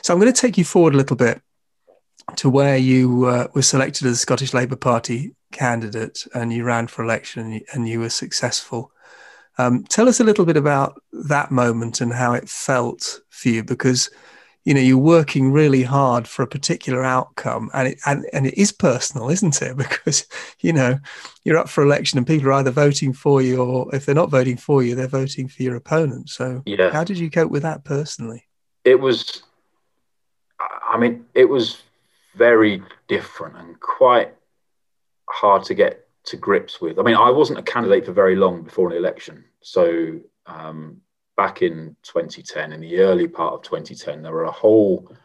[0.01, 1.41] So I'm going to take you forward a little bit
[2.37, 6.87] to where you uh, were selected as a Scottish Labour Party candidate and you ran
[6.87, 8.91] for election and you, and you were successful.
[9.57, 13.63] Um, tell us a little bit about that moment and how it felt for you,
[13.63, 14.09] because
[14.63, 18.57] you know you're working really hard for a particular outcome, and it and, and it
[18.57, 19.75] is personal, isn't it?
[19.77, 20.25] Because
[20.61, 20.97] you know
[21.43, 24.29] you're up for election, and people are either voting for you, or if they're not
[24.29, 26.29] voting for you, they're voting for your opponent.
[26.29, 26.91] So, Yeah.
[26.91, 28.45] how did you cope with that personally?
[28.85, 29.43] it was
[30.59, 31.81] i mean it was
[32.35, 34.33] very different and quite
[35.29, 36.99] hard to get to grips with.
[36.99, 39.43] I mean i wasn't a candidate for very long before an election.
[39.61, 41.01] So um,
[41.37, 45.15] back in 2010 in the early part of 2010 there were a whole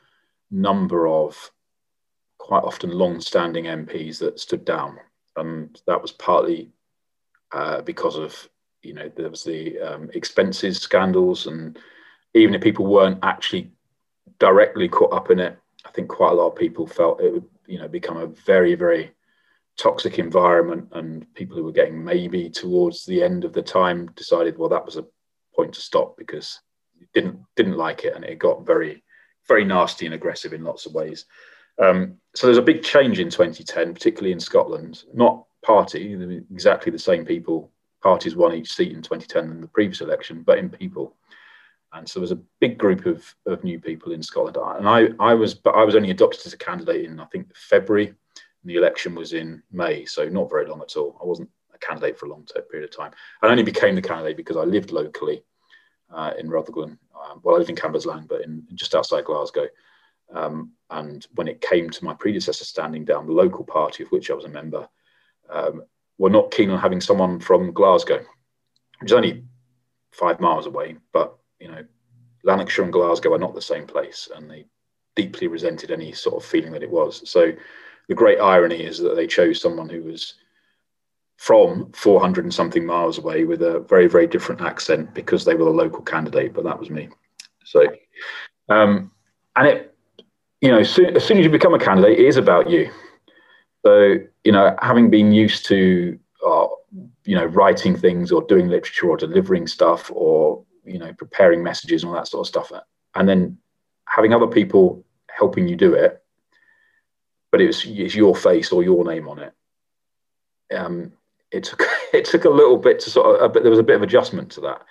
[0.50, 1.50] number of
[2.38, 4.98] quite often long-standing mps that stood down.
[5.36, 6.70] And that was partly
[7.52, 8.48] uh, because of
[8.82, 11.78] you know there was the um, expenses scandals and
[12.34, 13.70] even if people weren't actually
[14.38, 17.44] directly caught up in it, I think quite a lot of people felt it would,
[17.66, 19.12] you know, become a very, very
[19.76, 24.56] toxic environment, and people who were getting maybe towards the end of the time decided,
[24.56, 25.06] well, that was a
[25.54, 26.60] point to stop because
[27.12, 29.02] didn't didn't like it, and it got very,
[29.46, 31.26] very nasty and aggressive in lots of ways.
[31.78, 35.04] Um, so there's a big change in 2010, particularly in Scotland.
[35.12, 36.12] Not party,
[36.52, 37.70] exactly the same people.
[38.02, 41.16] Parties won each seat in 2010 than the previous election, but in people
[41.94, 44.57] and so there was a big group of, of new people in Scotland.
[44.57, 47.54] And I, I was, but I was only adopted as a candidate in I think
[47.54, 48.09] February.
[48.09, 48.16] And
[48.64, 51.18] the election was in May, so not very long at all.
[51.22, 53.12] I wasn't a candidate for a long period of time.
[53.42, 55.44] I only became the candidate because I lived locally
[56.12, 56.98] uh, in Rutherglen.
[57.14, 59.68] Um, well, I lived in Cambuslang, but in just outside Glasgow.
[60.35, 64.30] Um, and when it came to my predecessor standing down, the local party of which
[64.30, 64.88] I was a member
[65.48, 65.83] um,
[66.18, 68.24] were not keen on having someone from Glasgow,
[69.00, 69.44] which is only
[70.11, 71.83] five miles away, but you know,
[72.44, 74.66] Lanarkshire and Glasgow are not the same place, and they
[75.16, 77.29] deeply resented any sort of feeling that it was.
[77.29, 77.53] So
[78.09, 80.35] the great irony is that they chose someone who was
[81.38, 85.64] from 400 and something miles away with a very, very different accent because they were
[85.64, 87.09] the local candidate, but that was me.
[87.64, 87.87] So,
[88.68, 89.11] um,
[89.57, 89.96] and it,
[90.61, 92.90] you know, as soon as you become a candidate, it is about you.
[93.87, 96.66] So, you know, having been used to, uh,
[97.24, 102.02] you know, writing things or doing literature or delivering stuff or you know preparing messages
[102.02, 102.72] and all that sort of stuff.
[103.14, 103.58] And then
[104.06, 106.20] having other people helping you do it
[107.50, 109.52] but it's, it's your face or your name on it
[110.74, 111.12] um,
[111.52, 113.96] it took it took a little bit to sort of but there was a bit
[113.96, 114.82] of adjustment to that.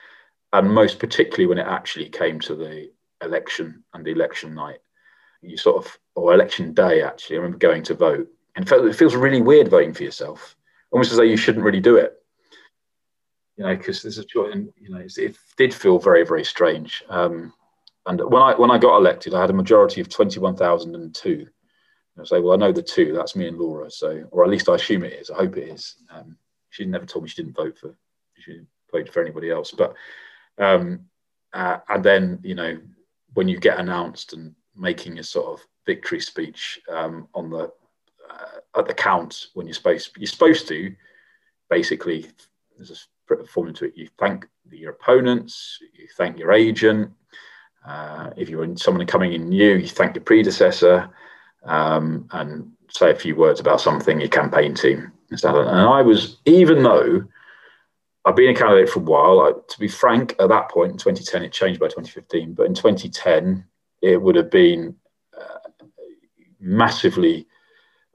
[0.54, 4.80] And most particularly when it actually came to the election and the election night
[5.42, 8.28] you sort of or election day actually i remember going to vote.
[8.56, 10.56] And it, it feels really weird voting for yourself.
[10.92, 12.23] Almost as though you shouldn't really do it
[13.58, 17.04] you know, because there's a choice, and you know, it did feel very, very strange.
[17.10, 17.54] Um,
[18.06, 20.96] and when I when I got elected, I had a majority of twenty one thousand
[20.96, 21.48] and two.
[22.20, 23.14] I say, well, I know the two.
[23.14, 23.90] That's me and Laura.
[23.90, 25.32] So, or at least I assume it is.
[25.32, 25.96] I hope it is.
[26.12, 26.38] Um,
[26.70, 27.96] she never told me she didn't vote for.
[28.38, 29.72] She didn't vote for anybody else.
[29.72, 29.96] But
[30.58, 31.06] um,
[31.54, 32.80] uh, and then you know
[33.34, 37.72] when you get announced and making a sort of victory speech um, on the
[38.30, 40.96] uh, at the count when you're supposed you're supposed to
[41.70, 42.28] basically
[42.78, 42.96] there's a
[43.48, 43.94] form into it.
[43.96, 47.12] You thank your opponents, you thank your agent.
[47.86, 51.10] Uh, if you're someone coming in new, you thank your predecessor
[51.66, 55.12] um, and say a few words about something, your campaign team.
[55.30, 57.24] And, and I was, even though
[58.26, 60.98] I've been a candidate for a while, I, to be frank, at that point in
[60.98, 63.66] 2010, it changed by 2015, but in 2010,
[64.02, 64.96] it would have been
[65.38, 65.84] uh,
[66.60, 67.48] massively,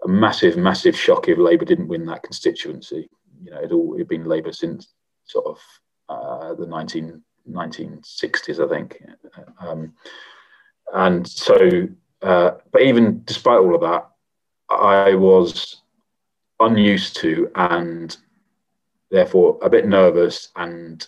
[0.05, 3.11] a massive, massive shock if Labour didn't win that constituency.
[3.43, 4.95] You know, it all it'd been Labour since
[5.29, 5.59] sort of
[6.09, 9.03] uh, the 19, 1960s, I think.
[9.61, 9.93] Um,
[10.93, 11.89] and so,
[12.23, 14.09] uh, but even despite all of that,
[14.71, 15.83] I was
[16.61, 18.17] unused to and
[19.11, 21.07] therefore a bit nervous and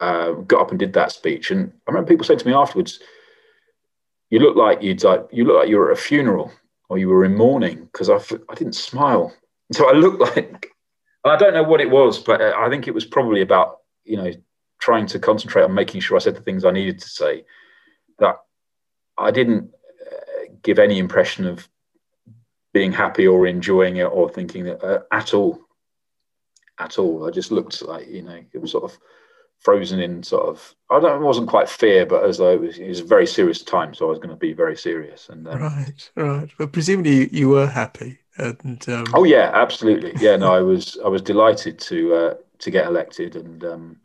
[0.00, 1.50] uh, got up and did that speech.
[1.50, 3.00] And I remember people saying to me afterwards,
[4.30, 6.52] "You look like you'd like you look like you were at a funeral
[6.88, 8.16] or you were in mourning because I,
[8.48, 9.34] I didn't smile."
[9.72, 10.75] So I looked like
[11.30, 14.16] I don't know what it was, but uh, I think it was probably about you
[14.16, 14.30] know
[14.78, 17.44] trying to concentrate on making sure I said the things I needed to say,
[18.18, 18.36] that
[19.18, 19.70] I didn't
[20.06, 21.68] uh, give any impression of
[22.72, 25.60] being happy or enjoying it or thinking that uh, at all.
[26.78, 27.26] At all.
[27.26, 28.98] I just looked like, you know, it was sort of
[29.60, 32.78] frozen in sort of, I don't, it wasn't quite fear, but as though it was,
[32.78, 33.94] it was a very serious time.
[33.94, 35.30] So I was going to be very serious.
[35.30, 36.50] And um, Right, right.
[36.58, 38.18] But presumably you were happy.
[38.38, 39.06] And, um...
[39.14, 40.12] Oh yeah, absolutely.
[40.18, 43.96] Yeah, no, I was, I was delighted to, uh, to get elected and, um,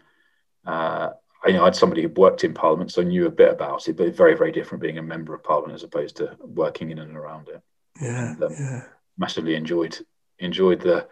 [0.66, 1.10] uh,
[1.46, 3.88] you know, I had somebody who worked in Parliament, so I knew a bit about
[3.88, 7.00] it, but very, very different being a member of Parliament as opposed to working in
[7.00, 7.62] and around it.
[8.00, 8.84] Yeah, and, um, yeah.
[9.18, 9.98] Massively enjoyed
[10.38, 11.08] enjoyed the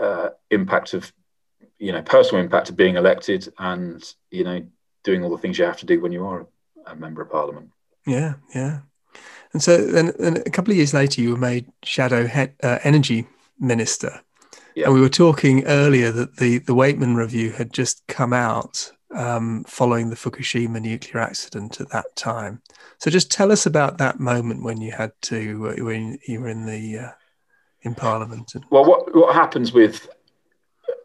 [0.00, 1.12] uh, impact of,
[1.78, 4.66] you know, personal impact of being elected, and you know,
[5.02, 6.46] doing all the things you have to do when you are
[6.86, 7.70] a member of Parliament.
[8.06, 8.80] Yeah, yeah.
[9.52, 12.78] And so then, then a couple of years later, you were made shadow he- uh,
[12.84, 13.26] energy
[13.58, 14.20] minister.
[14.74, 14.86] Yeah.
[14.86, 19.64] And we were talking earlier that the the Weightman review had just come out um,
[19.66, 22.62] following the Fukushima nuclear accident at that time.
[22.98, 26.48] So just tell us about that moment when you had to uh, when you were
[26.48, 27.10] in the uh,
[27.82, 28.54] in Parliament.
[28.54, 30.08] And- Well, what what happens with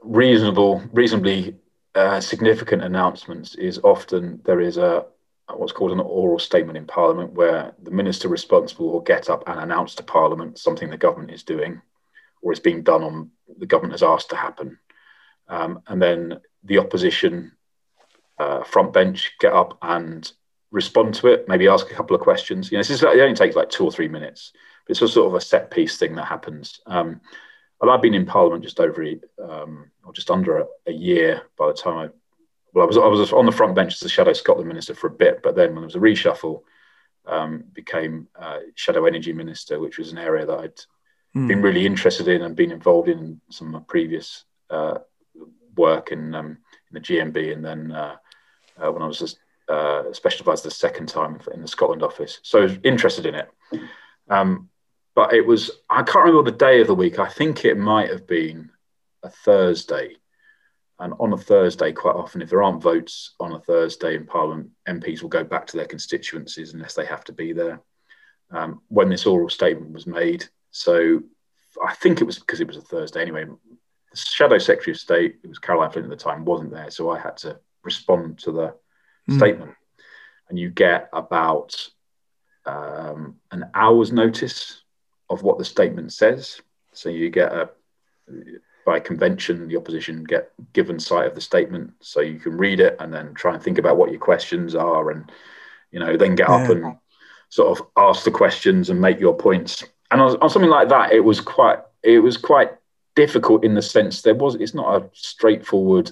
[0.03, 1.55] reasonable, reasonably
[1.95, 5.05] uh, significant announcements is often there is a
[5.49, 9.59] what's called an oral statement in Parliament where the minister responsible will get up and
[9.59, 11.81] announce to Parliament something the government is doing
[12.41, 14.77] or is being done on the government has asked to happen.
[15.47, 17.51] Um, and then the opposition
[18.39, 20.31] uh, front bench get up and
[20.71, 22.71] respond to it, maybe ask a couple of questions.
[22.71, 24.51] You know, this is, it only takes like two or three minutes,
[24.85, 26.79] but it's a sort of a set piece thing that happens.
[26.85, 27.21] Um,
[27.81, 29.05] and I've been in Parliament just over,
[29.41, 32.09] um, or just under a, a, year by the time I,
[32.73, 35.07] well, I was, I was on the front bench as the Shadow Scotland Minister for
[35.07, 36.63] a bit, but then when there was a reshuffle,
[37.25, 40.81] um, became uh, Shadow Energy Minister, which was an area that I'd
[41.35, 41.47] mm.
[41.47, 44.99] been really interested in and been involved in some of my previous uh,
[45.75, 46.57] work in, um,
[46.89, 48.15] in the GMB and then uh,
[48.77, 49.37] uh, when I was
[49.69, 52.39] uh, special advisor the second time in the Scotland office.
[52.43, 53.49] So I was interested in it.
[54.29, 54.69] Um,
[55.15, 57.19] but it was, I can't remember the day of the week.
[57.19, 58.71] I think it might have been
[59.21, 60.15] a Thursday.
[61.03, 64.69] And on a Thursday, quite often, if there aren't votes on a Thursday in Parliament,
[64.87, 67.81] MPs will go back to their constituencies unless they have to be there.
[68.51, 71.21] Um, when this oral statement was made, so
[71.85, 73.43] I think it was because it was a Thursday anyway.
[73.43, 77.09] The Shadow Secretary of State, it was Caroline Flint at the time, wasn't there, so
[77.09, 78.75] I had to respond to the
[79.29, 79.37] mm.
[79.37, 79.71] statement,
[80.47, 81.75] and you get about
[82.65, 84.83] um, an hour's notice
[85.29, 86.61] of what the statement says.
[86.93, 87.71] So you get a
[88.85, 92.95] by convention, the opposition get given sight of the statement, so you can read it
[92.99, 95.31] and then try and think about what your questions are, and
[95.91, 96.55] you know then get yeah.
[96.55, 96.97] up and
[97.49, 99.83] sort of ask the questions and make your points.
[100.11, 102.71] And on, on something like that, it was quite it was quite
[103.15, 106.11] difficult in the sense there was it's not a straightforward,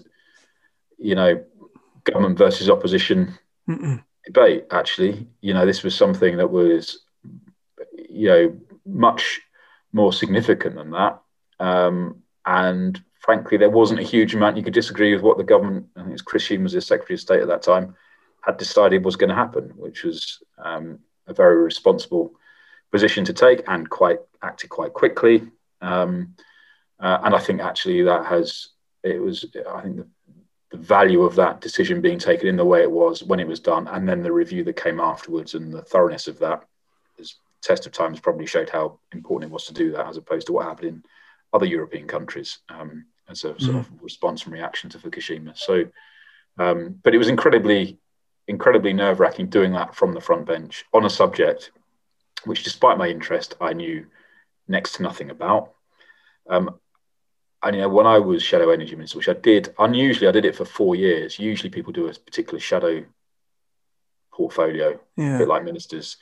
[0.97, 1.43] you know,
[2.03, 4.03] government versus opposition Mm-mm.
[4.25, 4.65] debate.
[4.71, 6.99] Actually, you know, this was something that was,
[8.10, 9.41] you know, much
[9.93, 11.21] more significant than that.
[11.60, 15.88] Um, and frankly, there wasn't a huge amount you could disagree with what the government.
[15.95, 17.95] I think it's Chris Huhne was the Secretary of State at that time
[18.41, 22.34] had decided was going to happen, which was um, a very responsible
[22.91, 25.43] position to take and quite acted quite quickly.
[25.80, 26.36] Um,
[26.99, 28.69] uh, and I think actually that has
[29.04, 30.08] it was I think the
[30.71, 33.60] the value of that decision being taken in the way it was when it was
[33.60, 36.65] done, and then the review that came afterwards and the thoroughness of that,
[37.19, 40.47] as test of times probably showed how important it was to do that, as opposed
[40.47, 41.04] to what happened in
[41.53, 43.79] other European countries um, as a sort mm.
[43.79, 45.57] of response and reaction to Fukushima.
[45.57, 45.85] So,
[46.57, 47.97] um, but it was incredibly,
[48.47, 51.71] incredibly nerve wracking doing that from the front bench on a subject
[52.45, 54.07] which, despite my interest, I knew
[54.67, 55.73] next to nothing about.
[56.49, 56.79] Um,
[57.63, 60.45] and you know, when I was shadow energy minister, which I did, unusually I did
[60.45, 61.37] it for four years.
[61.37, 63.05] Usually people do a particular shadow
[64.33, 65.35] portfolio, yeah.
[65.35, 66.17] a bit like ministers,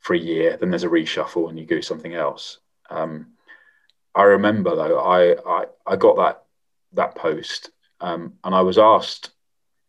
[0.00, 0.56] for a year.
[0.56, 2.58] Then there's a reshuffle and you do something else.
[2.90, 3.35] Um,
[4.16, 6.42] I remember though, I, I, I got that
[6.94, 7.70] that post,
[8.00, 9.30] um, and I was asked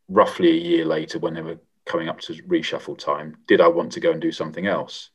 [0.09, 3.93] roughly a year later when they were coming up to reshuffle time, did I want
[3.93, 5.09] to go and do something else?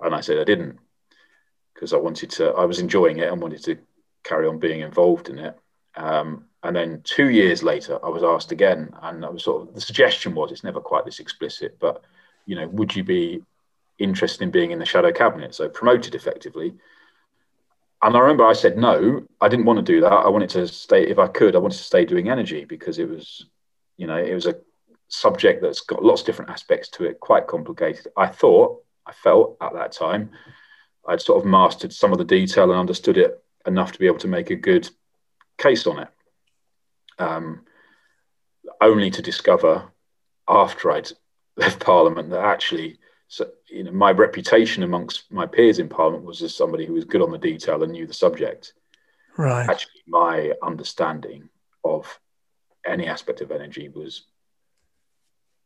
[0.00, 0.78] And I said I didn't
[1.72, 2.50] because I wanted to.
[2.50, 3.78] I was enjoying it and wanted to
[4.24, 5.56] carry on being involved in it.
[5.94, 9.74] Um, and then two years later, I was asked again, and I was sort of
[9.74, 12.02] the suggestion was it's never quite this explicit, but
[12.46, 13.42] you know, would you be
[13.98, 15.54] interested in being in the shadow cabinet?
[15.54, 16.74] So promoted effectively.
[18.02, 20.12] And I remember I said no, I didn't want to do that.
[20.12, 23.08] I wanted to stay, if I could, I wanted to stay doing energy because it
[23.08, 23.46] was,
[23.96, 24.56] you know, it was a
[25.08, 28.08] subject that's got lots of different aspects to it, quite complicated.
[28.16, 30.30] I thought, I felt at that time,
[31.06, 34.18] I'd sort of mastered some of the detail and understood it enough to be able
[34.18, 34.88] to make a good
[35.58, 36.08] case on it.
[37.18, 37.64] Um,
[38.80, 39.92] only to discover
[40.48, 41.10] after I'd
[41.56, 42.98] left Parliament that actually,
[43.32, 47.06] so, you know, my reputation amongst my peers in Parliament was as somebody who was
[47.06, 48.74] good on the detail and knew the subject.
[49.38, 49.66] Right.
[49.66, 51.48] Actually, my understanding
[51.82, 52.20] of
[52.84, 54.26] any aspect of energy was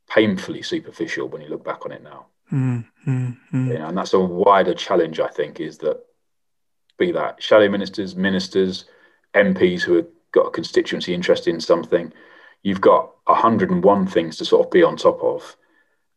[0.09, 2.27] painfully superficial when you look back on it now.
[2.53, 3.67] Mm, mm, mm.
[3.67, 5.99] You know, and that's a wider challenge, I think, is that
[7.01, 8.85] be that shadow ministers, ministers,
[9.35, 12.13] MPs who have got a constituency interest in something,
[12.63, 15.57] you've got 101 things to sort of be on top of.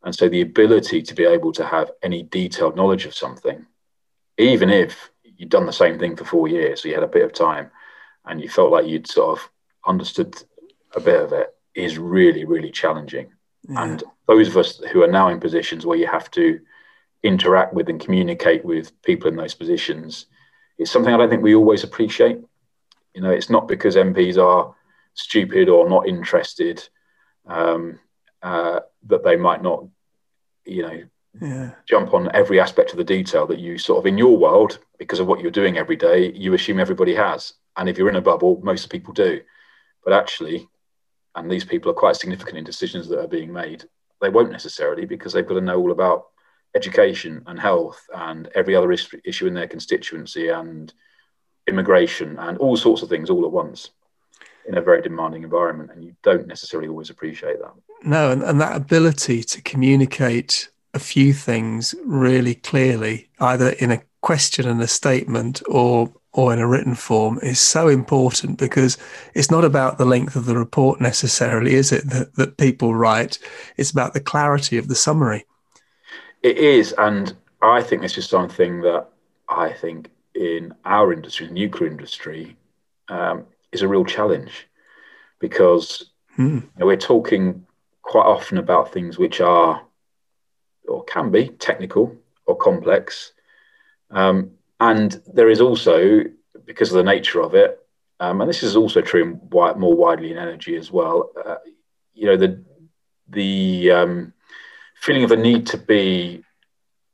[0.04, 3.66] And so the ability to be able to have any detailed knowledge of something,
[4.38, 7.26] even if you'd done the same thing for four years, so you had a bit
[7.26, 7.72] of time
[8.26, 9.50] and you felt like you'd sort of
[9.86, 10.36] understood
[10.96, 13.32] a bit of it, is really, really challenging.
[13.68, 13.84] Yeah.
[13.84, 16.60] And those of us who are now in positions where you have to
[17.24, 20.28] interact with and communicate with people in those positions,
[20.78, 22.40] it's something I don't think we always appreciate.
[23.14, 24.74] You know, it's not because MPs are
[25.14, 26.88] stupid or not interested
[27.46, 28.00] um,
[28.42, 29.86] uh, that they might not,
[30.66, 31.04] you know,
[31.42, 31.72] yeah.
[31.88, 35.20] jump on every aspect of the detail that you sort of in your world because
[35.20, 36.32] of what you're doing every day.
[36.32, 39.42] You assume everybody has, and if you're in a bubble, most people do.
[40.04, 40.68] But actually,
[41.36, 43.86] and these people are quite significant in decisions that are being made.
[44.22, 46.28] They won't necessarily because they've got to know all about
[46.76, 50.94] education and health and every other issue in their constituency and
[51.68, 53.92] immigration and all sorts of things all at once
[54.70, 58.62] in a very demanding environment and you don't necessarily always appreciate that no and, and
[58.62, 64.88] that ability to communicate a few things really clearly either in a question and a
[64.88, 68.98] statement or or in a written form is so important because
[69.34, 73.40] it's not about the length of the report necessarily, is it, that, that people write?
[73.78, 75.46] It's about the clarity of the summary.
[76.44, 76.94] It is.
[76.98, 79.08] And I think this is something that
[79.50, 82.56] I think in our industry, the nuclear industry,
[83.10, 84.68] um, is a real challenge
[85.40, 86.58] because hmm.
[86.58, 87.66] you know, we're talking
[88.02, 89.82] quite often about things which are
[90.88, 92.16] or can be technical
[92.46, 93.34] or complex.
[94.10, 96.24] Um, and there is also,
[96.66, 97.80] because of the nature of it,
[98.20, 101.32] um, and this is also true more widely in energy as well.
[101.46, 101.56] Uh,
[102.14, 102.64] you know, the
[103.30, 104.34] the um,
[104.96, 106.44] feeling of a need to be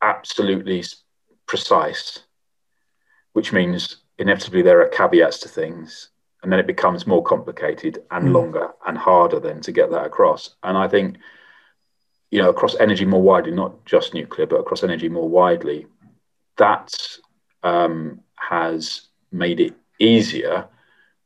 [0.01, 0.83] absolutely
[1.45, 2.19] precise,
[3.33, 6.09] which means inevitably there are caveats to things,
[6.45, 8.33] and then it becomes more complicated and mm.
[8.33, 10.55] longer and harder then to get that across.
[10.61, 11.17] And I think,
[12.29, 15.87] you know, across energy more widely, not just nuclear, but across energy more widely
[16.57, 16.95] that
[17.63, 20.67] um, has made it easier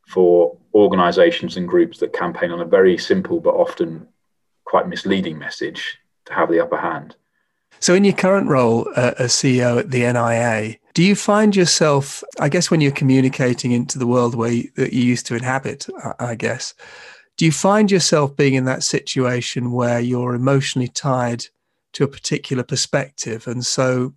[0.07, 4.07] for organizations and groups that campaign on a very simple but often
[4.63, 7.17] quite misleading message to have the upper hand.
[7.81, 12.25] So, in your current role uh, as CEO at the NIA, do you find yourself,
[12.41, 15.87] I guess, when you're communicating into the world where you, that you used to inhabit,
[16.19, 16.73] I guess,
[17.37, 21.45] do you find yourself being in that situation where you're emotionally tied
[21.93, 23.47] to a particular perspective?
[23.47, 24.13] And so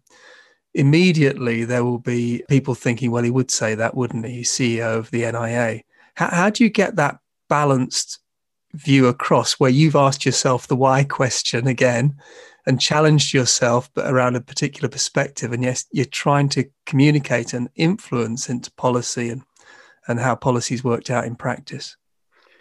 [0.74, 4.40] immediately there will be people thinking, well, he would say that, wouldn't he?
[4.40, 5.82] CEO of the NIA.
[6.16, 8.18] How, how do you get that balanced
[8.72, 12.16] view across where you've asked yourself the why question again
[12.66, 15.52] and challenged yourself, but around a particular perspective?
[15.52, 19.42] And yes, you're trying to communicate and influence into policy and,
[20.06, 21.96] and how policies worked out in practice.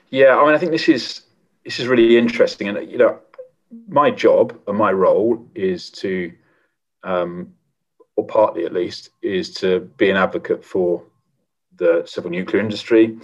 [0.09, 1.21] Yeah, I mean, I think this is
[1.63, 3.19] this is really interesting, and you know,
[3.87, 6.31] my job and my role is to
[7.03, 7.53] um,
[8.15, 11.03] or partly at least, is to be an advocate for
[11.77, 13.17] the civil nuclear industry.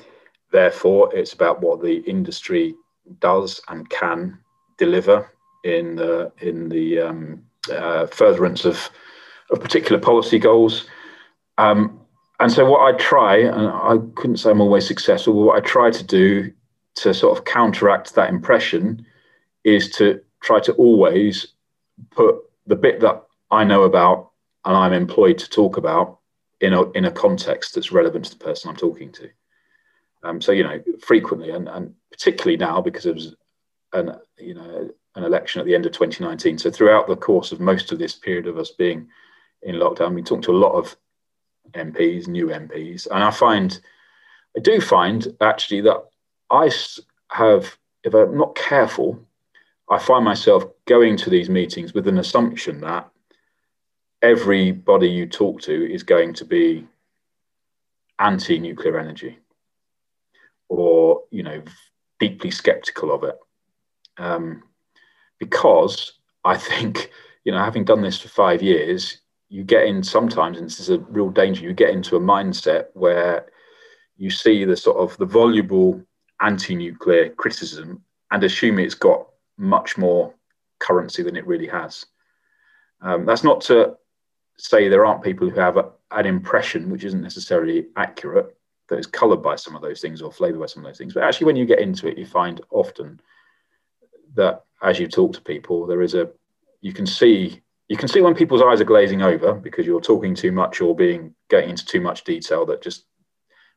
[0.51, 2.73] Therefore, it's about what the industry
[3.19, 4.39] does and can
[4.77, 5.29] deliver
[5.67, 8.89] in the in the um, uh, furtherance of
[9.51, 10.87] of particular policy goals.
[11.57, 11.99] Um,
[12.39, 15.65] and so, what I try, and I couldn't say I'm always successful, but what I
[15.65, 16.51] try to do
[16.95, 19.05] to sort of counteract that impression
[19.63, 21.47] is to try to always
[22.11, 22.37] put
[22.67, 24.31] the bit that I know about
[24.65, 26.19] and I'm employed to talk about
[26.61, 29.29] in a in a context that's relevant to the person I'm talking to.
[30.23, 33.35] Um, so you know, frequently, and, and particularly now because it was
[33.93, 36.59] an you know an election at the end of 2019.
[36.59, 39.07] So throughout the course of most of this period of us being
[39.63, 40.95] in lockdown, we talked to a lot of
[41.73, 43.79] MPs, new MPs, and I find
[44.55, 46.03] I do find actually that
[46.49, 46.71] I
[47.31, 49.19] have, if I'm not careful,
[49.89, 53.09] I find myself going to these meetings with an assumption that
[54.21, 56.87] everybody you talk to is going to be
[58.19, 59.37] anti-nuclear energy
[60.69, 61.61] or you know
[62.19, 63.37] deeply skeptical of it
[64.17, 64.63] um,
[65.39, 66.13] because
[66.45, 67.11] i think
[67.43, 70.89] you know having done this for five years you get in sometimes and this is
[70.89, 73.47] a real danger you get into a mindset where
[74.17, 76.03] you see the sort of the voluble
[76.41, 79.27] anti-nuclear criticism and assume it's got
[79.57, 80.33] much more
[80.79, 82.05] currency than it really has.
[83.01, 83.95] Um, that's not to
[84.57, 88.55] say there aren't people who have a, an impression which isn't necessarily accurate,
[88.89, 91.13] that is coloured by some of those things or flavoured by some of those things.
[91.13, 93.19] But actually, when you get into it, you find often
[94.35, 96.29] that as you talk to people, there is a
[96.81, 100.35] you can see you can see when people's eyes are glazing over because you're talking
[100.35, 103.05] too much or being getting into too much detail that just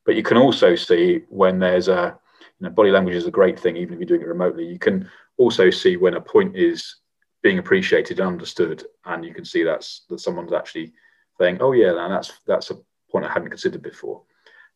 [0.04, 2.18] but you can also see when there's a
[2.58, 4.66] you know body language is a great thing even if you're doing it remotely.
[4.66, 6.96] You can also see when a point is
[7.42, 10.92] being appreciated and understood and you can see that's that someone's actually
[11.38, 12.76] saying oh yeah and that's that's a
[13.10, 14.22] point i hadn't considered before.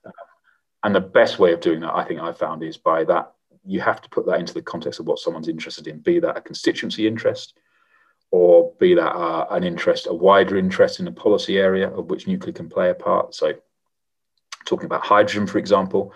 [0.07, 0.11] Uh,
[0.85, 3.33] and the best way of doing that i think i found is by that
[3.66, 6.36] you have to put that into the context of what someone's interested in be that
[6.36, 7.54] a constituency interest
[8.30, 12.26] or be that uh, an interest, a wider interest in a policy area of which
[12.26, 13.34] nuclear can play a part.
[13.34, 13.54] So,
[14.66, 16.12] talking about hydrogen, for example,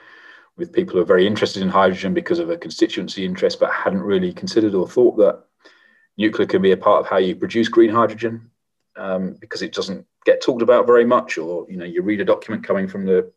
[0.56, 4.00] with people who are very interested in hydrogen because of a constituency interest, but hadn't
[4.00, 5.44] really considered or thought that
[6.16, 8.50] nuclear can be a part of how you produce green hydrogen
[8.96, 11.38] um, because it doesn't get talked about very much.
[11.38, 13.30] Or you know, you read a document coming from the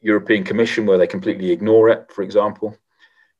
[0.00, 2.78] European Commission where they completely ignore it, for example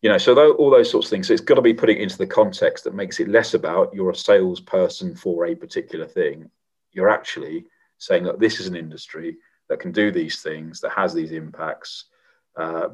[0.02, 1.28] you know so all those sorts of things.
[1.28, 4.10] So it's got to be putting into the context that makes it less about you're
[4.10, 6.50] a salesperson for a particular thing.
[6.92, 7.66] You're actually
[7.98, 9.36] saying that this is an industry
[9.68, 12.04] that can do these things that has these impacts
[12.56, 12.88] uh,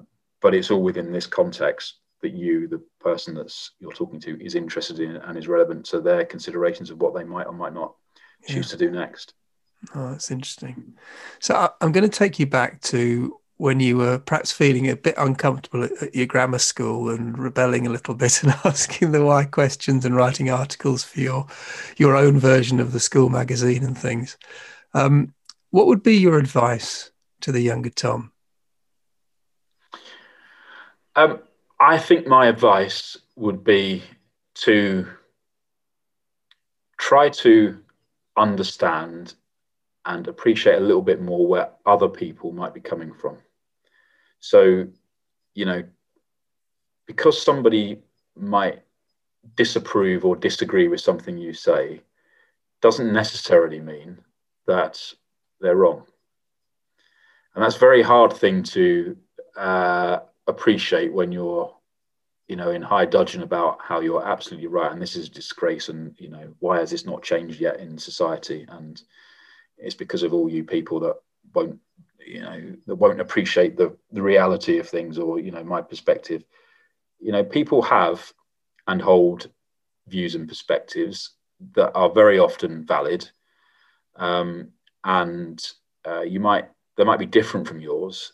[0.45, 4.55] but it's all within this context that you the person that's you're talking to is
[4.55, 7.95] interested in and is relevant to their considerations of what they might or might not
[8.47, 8.73] choose yeah.
[8.73, 9.33] to do next.
[9.95, 10.95] Oh that's interesting.
[11.41, 15.15] So i'm going to take you back to when you were perhaps feeling a bit
[15.17, 20.05] uncomfortable at, your grammar school and rebelling a little bit and asking the why questions
[20.05, 21.47] and writing articles for your
[21.97, 24.37] your own version of the school magazine and things.
[24.93, 25.35] Um,
[25.71, 28.33] what would be your advice to the younger Tom?
[31.17, 31.41] Um,
[31.79, 34.03] I think my advice would be
[34.55, 35.07] to
[36.99, 37.79] try to
[38.37, 39.35] understand
[40.07, 43.39] and appreciate a little bit more where other people might be coming from.
[44.41, 44.87] So,
[45.55, 45.83] you know,
[47.07, 48.03] because somebody
[48.37, 48.83] might
[49.57, 52.01] disapprove or disagree with something you say,
[52.83, 54.19] doesn't necessarily mean
[54.67, 55.01] that
[55.61, 56.05] they're wrong.
[57.55, 59.17] And that's a very hard thing to
[59.57, 61.75] uh, appreciate when you're,
[62.49, 66.15] you know, in high dudgeon about how you're absolutely right and this is disgrace and
[66.19, 69.03] you know why has this not changed yet in society and
[69.79, 71.16] it's because of all you people that
[71.55, 71.79] won't
[72.27, 76.45] you know that won't appreciate the the reality of things or you know my perspective.
[77.20, 78.33] You know people have
[78.87, 79.51] and hold
[80.09, 81.31] views and perspectives
[81.75, 83.29] that are very often valid.
[84.16, 84.70] Um,
[85.03, 85.61] and
[86.07, 88.33] uh, you might they might be different from yours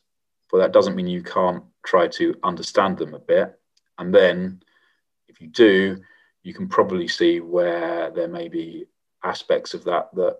[0.51, 3.59] but that doesn't mean you can't try to understand them a bit.
[3.99, 4.62] And then
[5.28, 6.01] if you do
[6.43, 8.86] you can probably see where there may be
[9.22, 10.38] aspects of that that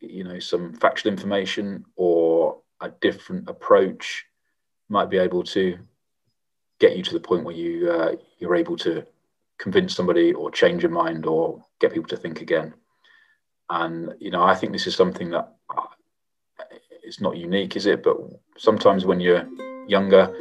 [0.00, 4.24] you know some factual information or a different approach
[4.88, 5.78] might be able to
[6.78, 9.04] get you to the point where you uh, you're able to
[9.58, 12.72] convince somebody or change your mind or get people to think again.
[13.70, 15.82] And you know i think this is something that uh,
[17.02, 18.02] it's not unique is it?
[18.02, 18.16] But
[18.56, 19.46] sometimes when you're
[19.86, 20.34] younger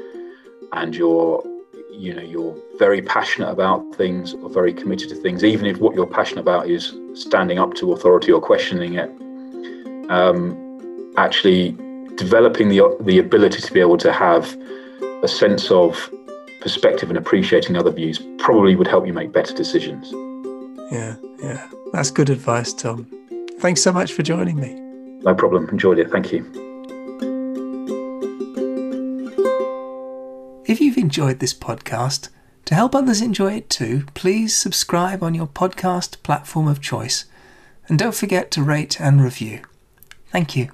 [0.73, 1.43] and you're
[1.91, 5.95] you know you're very passionate about things or very committed to things even if what
[5.95, 9.09] you're passionate about is standing up to authority or questioning it
[10.09, 11.71] um, actually
[12.15, 14.57] developing the, the ability to be able to have
[15.23, 16.11] a sense of
[16.61, 20.11] perspective and appreciating other views probably would help you make better decisions.
[20.91, 21.69] Yeah, yeah.
[21.93, 23.07] That's good advice, Tom.
[23.59, 24.73] Thanks so much for joining me.
[25.23, 25.67] No problem.
[25.69, 26.09] Enjoyed it.
[26.11, 26.45] Thank you.
[30.65, 32.29] If you've enjoyed this podcast,
[32.65, 37.25] to help others enjoy it too, please subscribe on your podcast platform of choice
[37.87, 39.61] and don't forget to rate and review.
[40.37, 40.69] Thank you.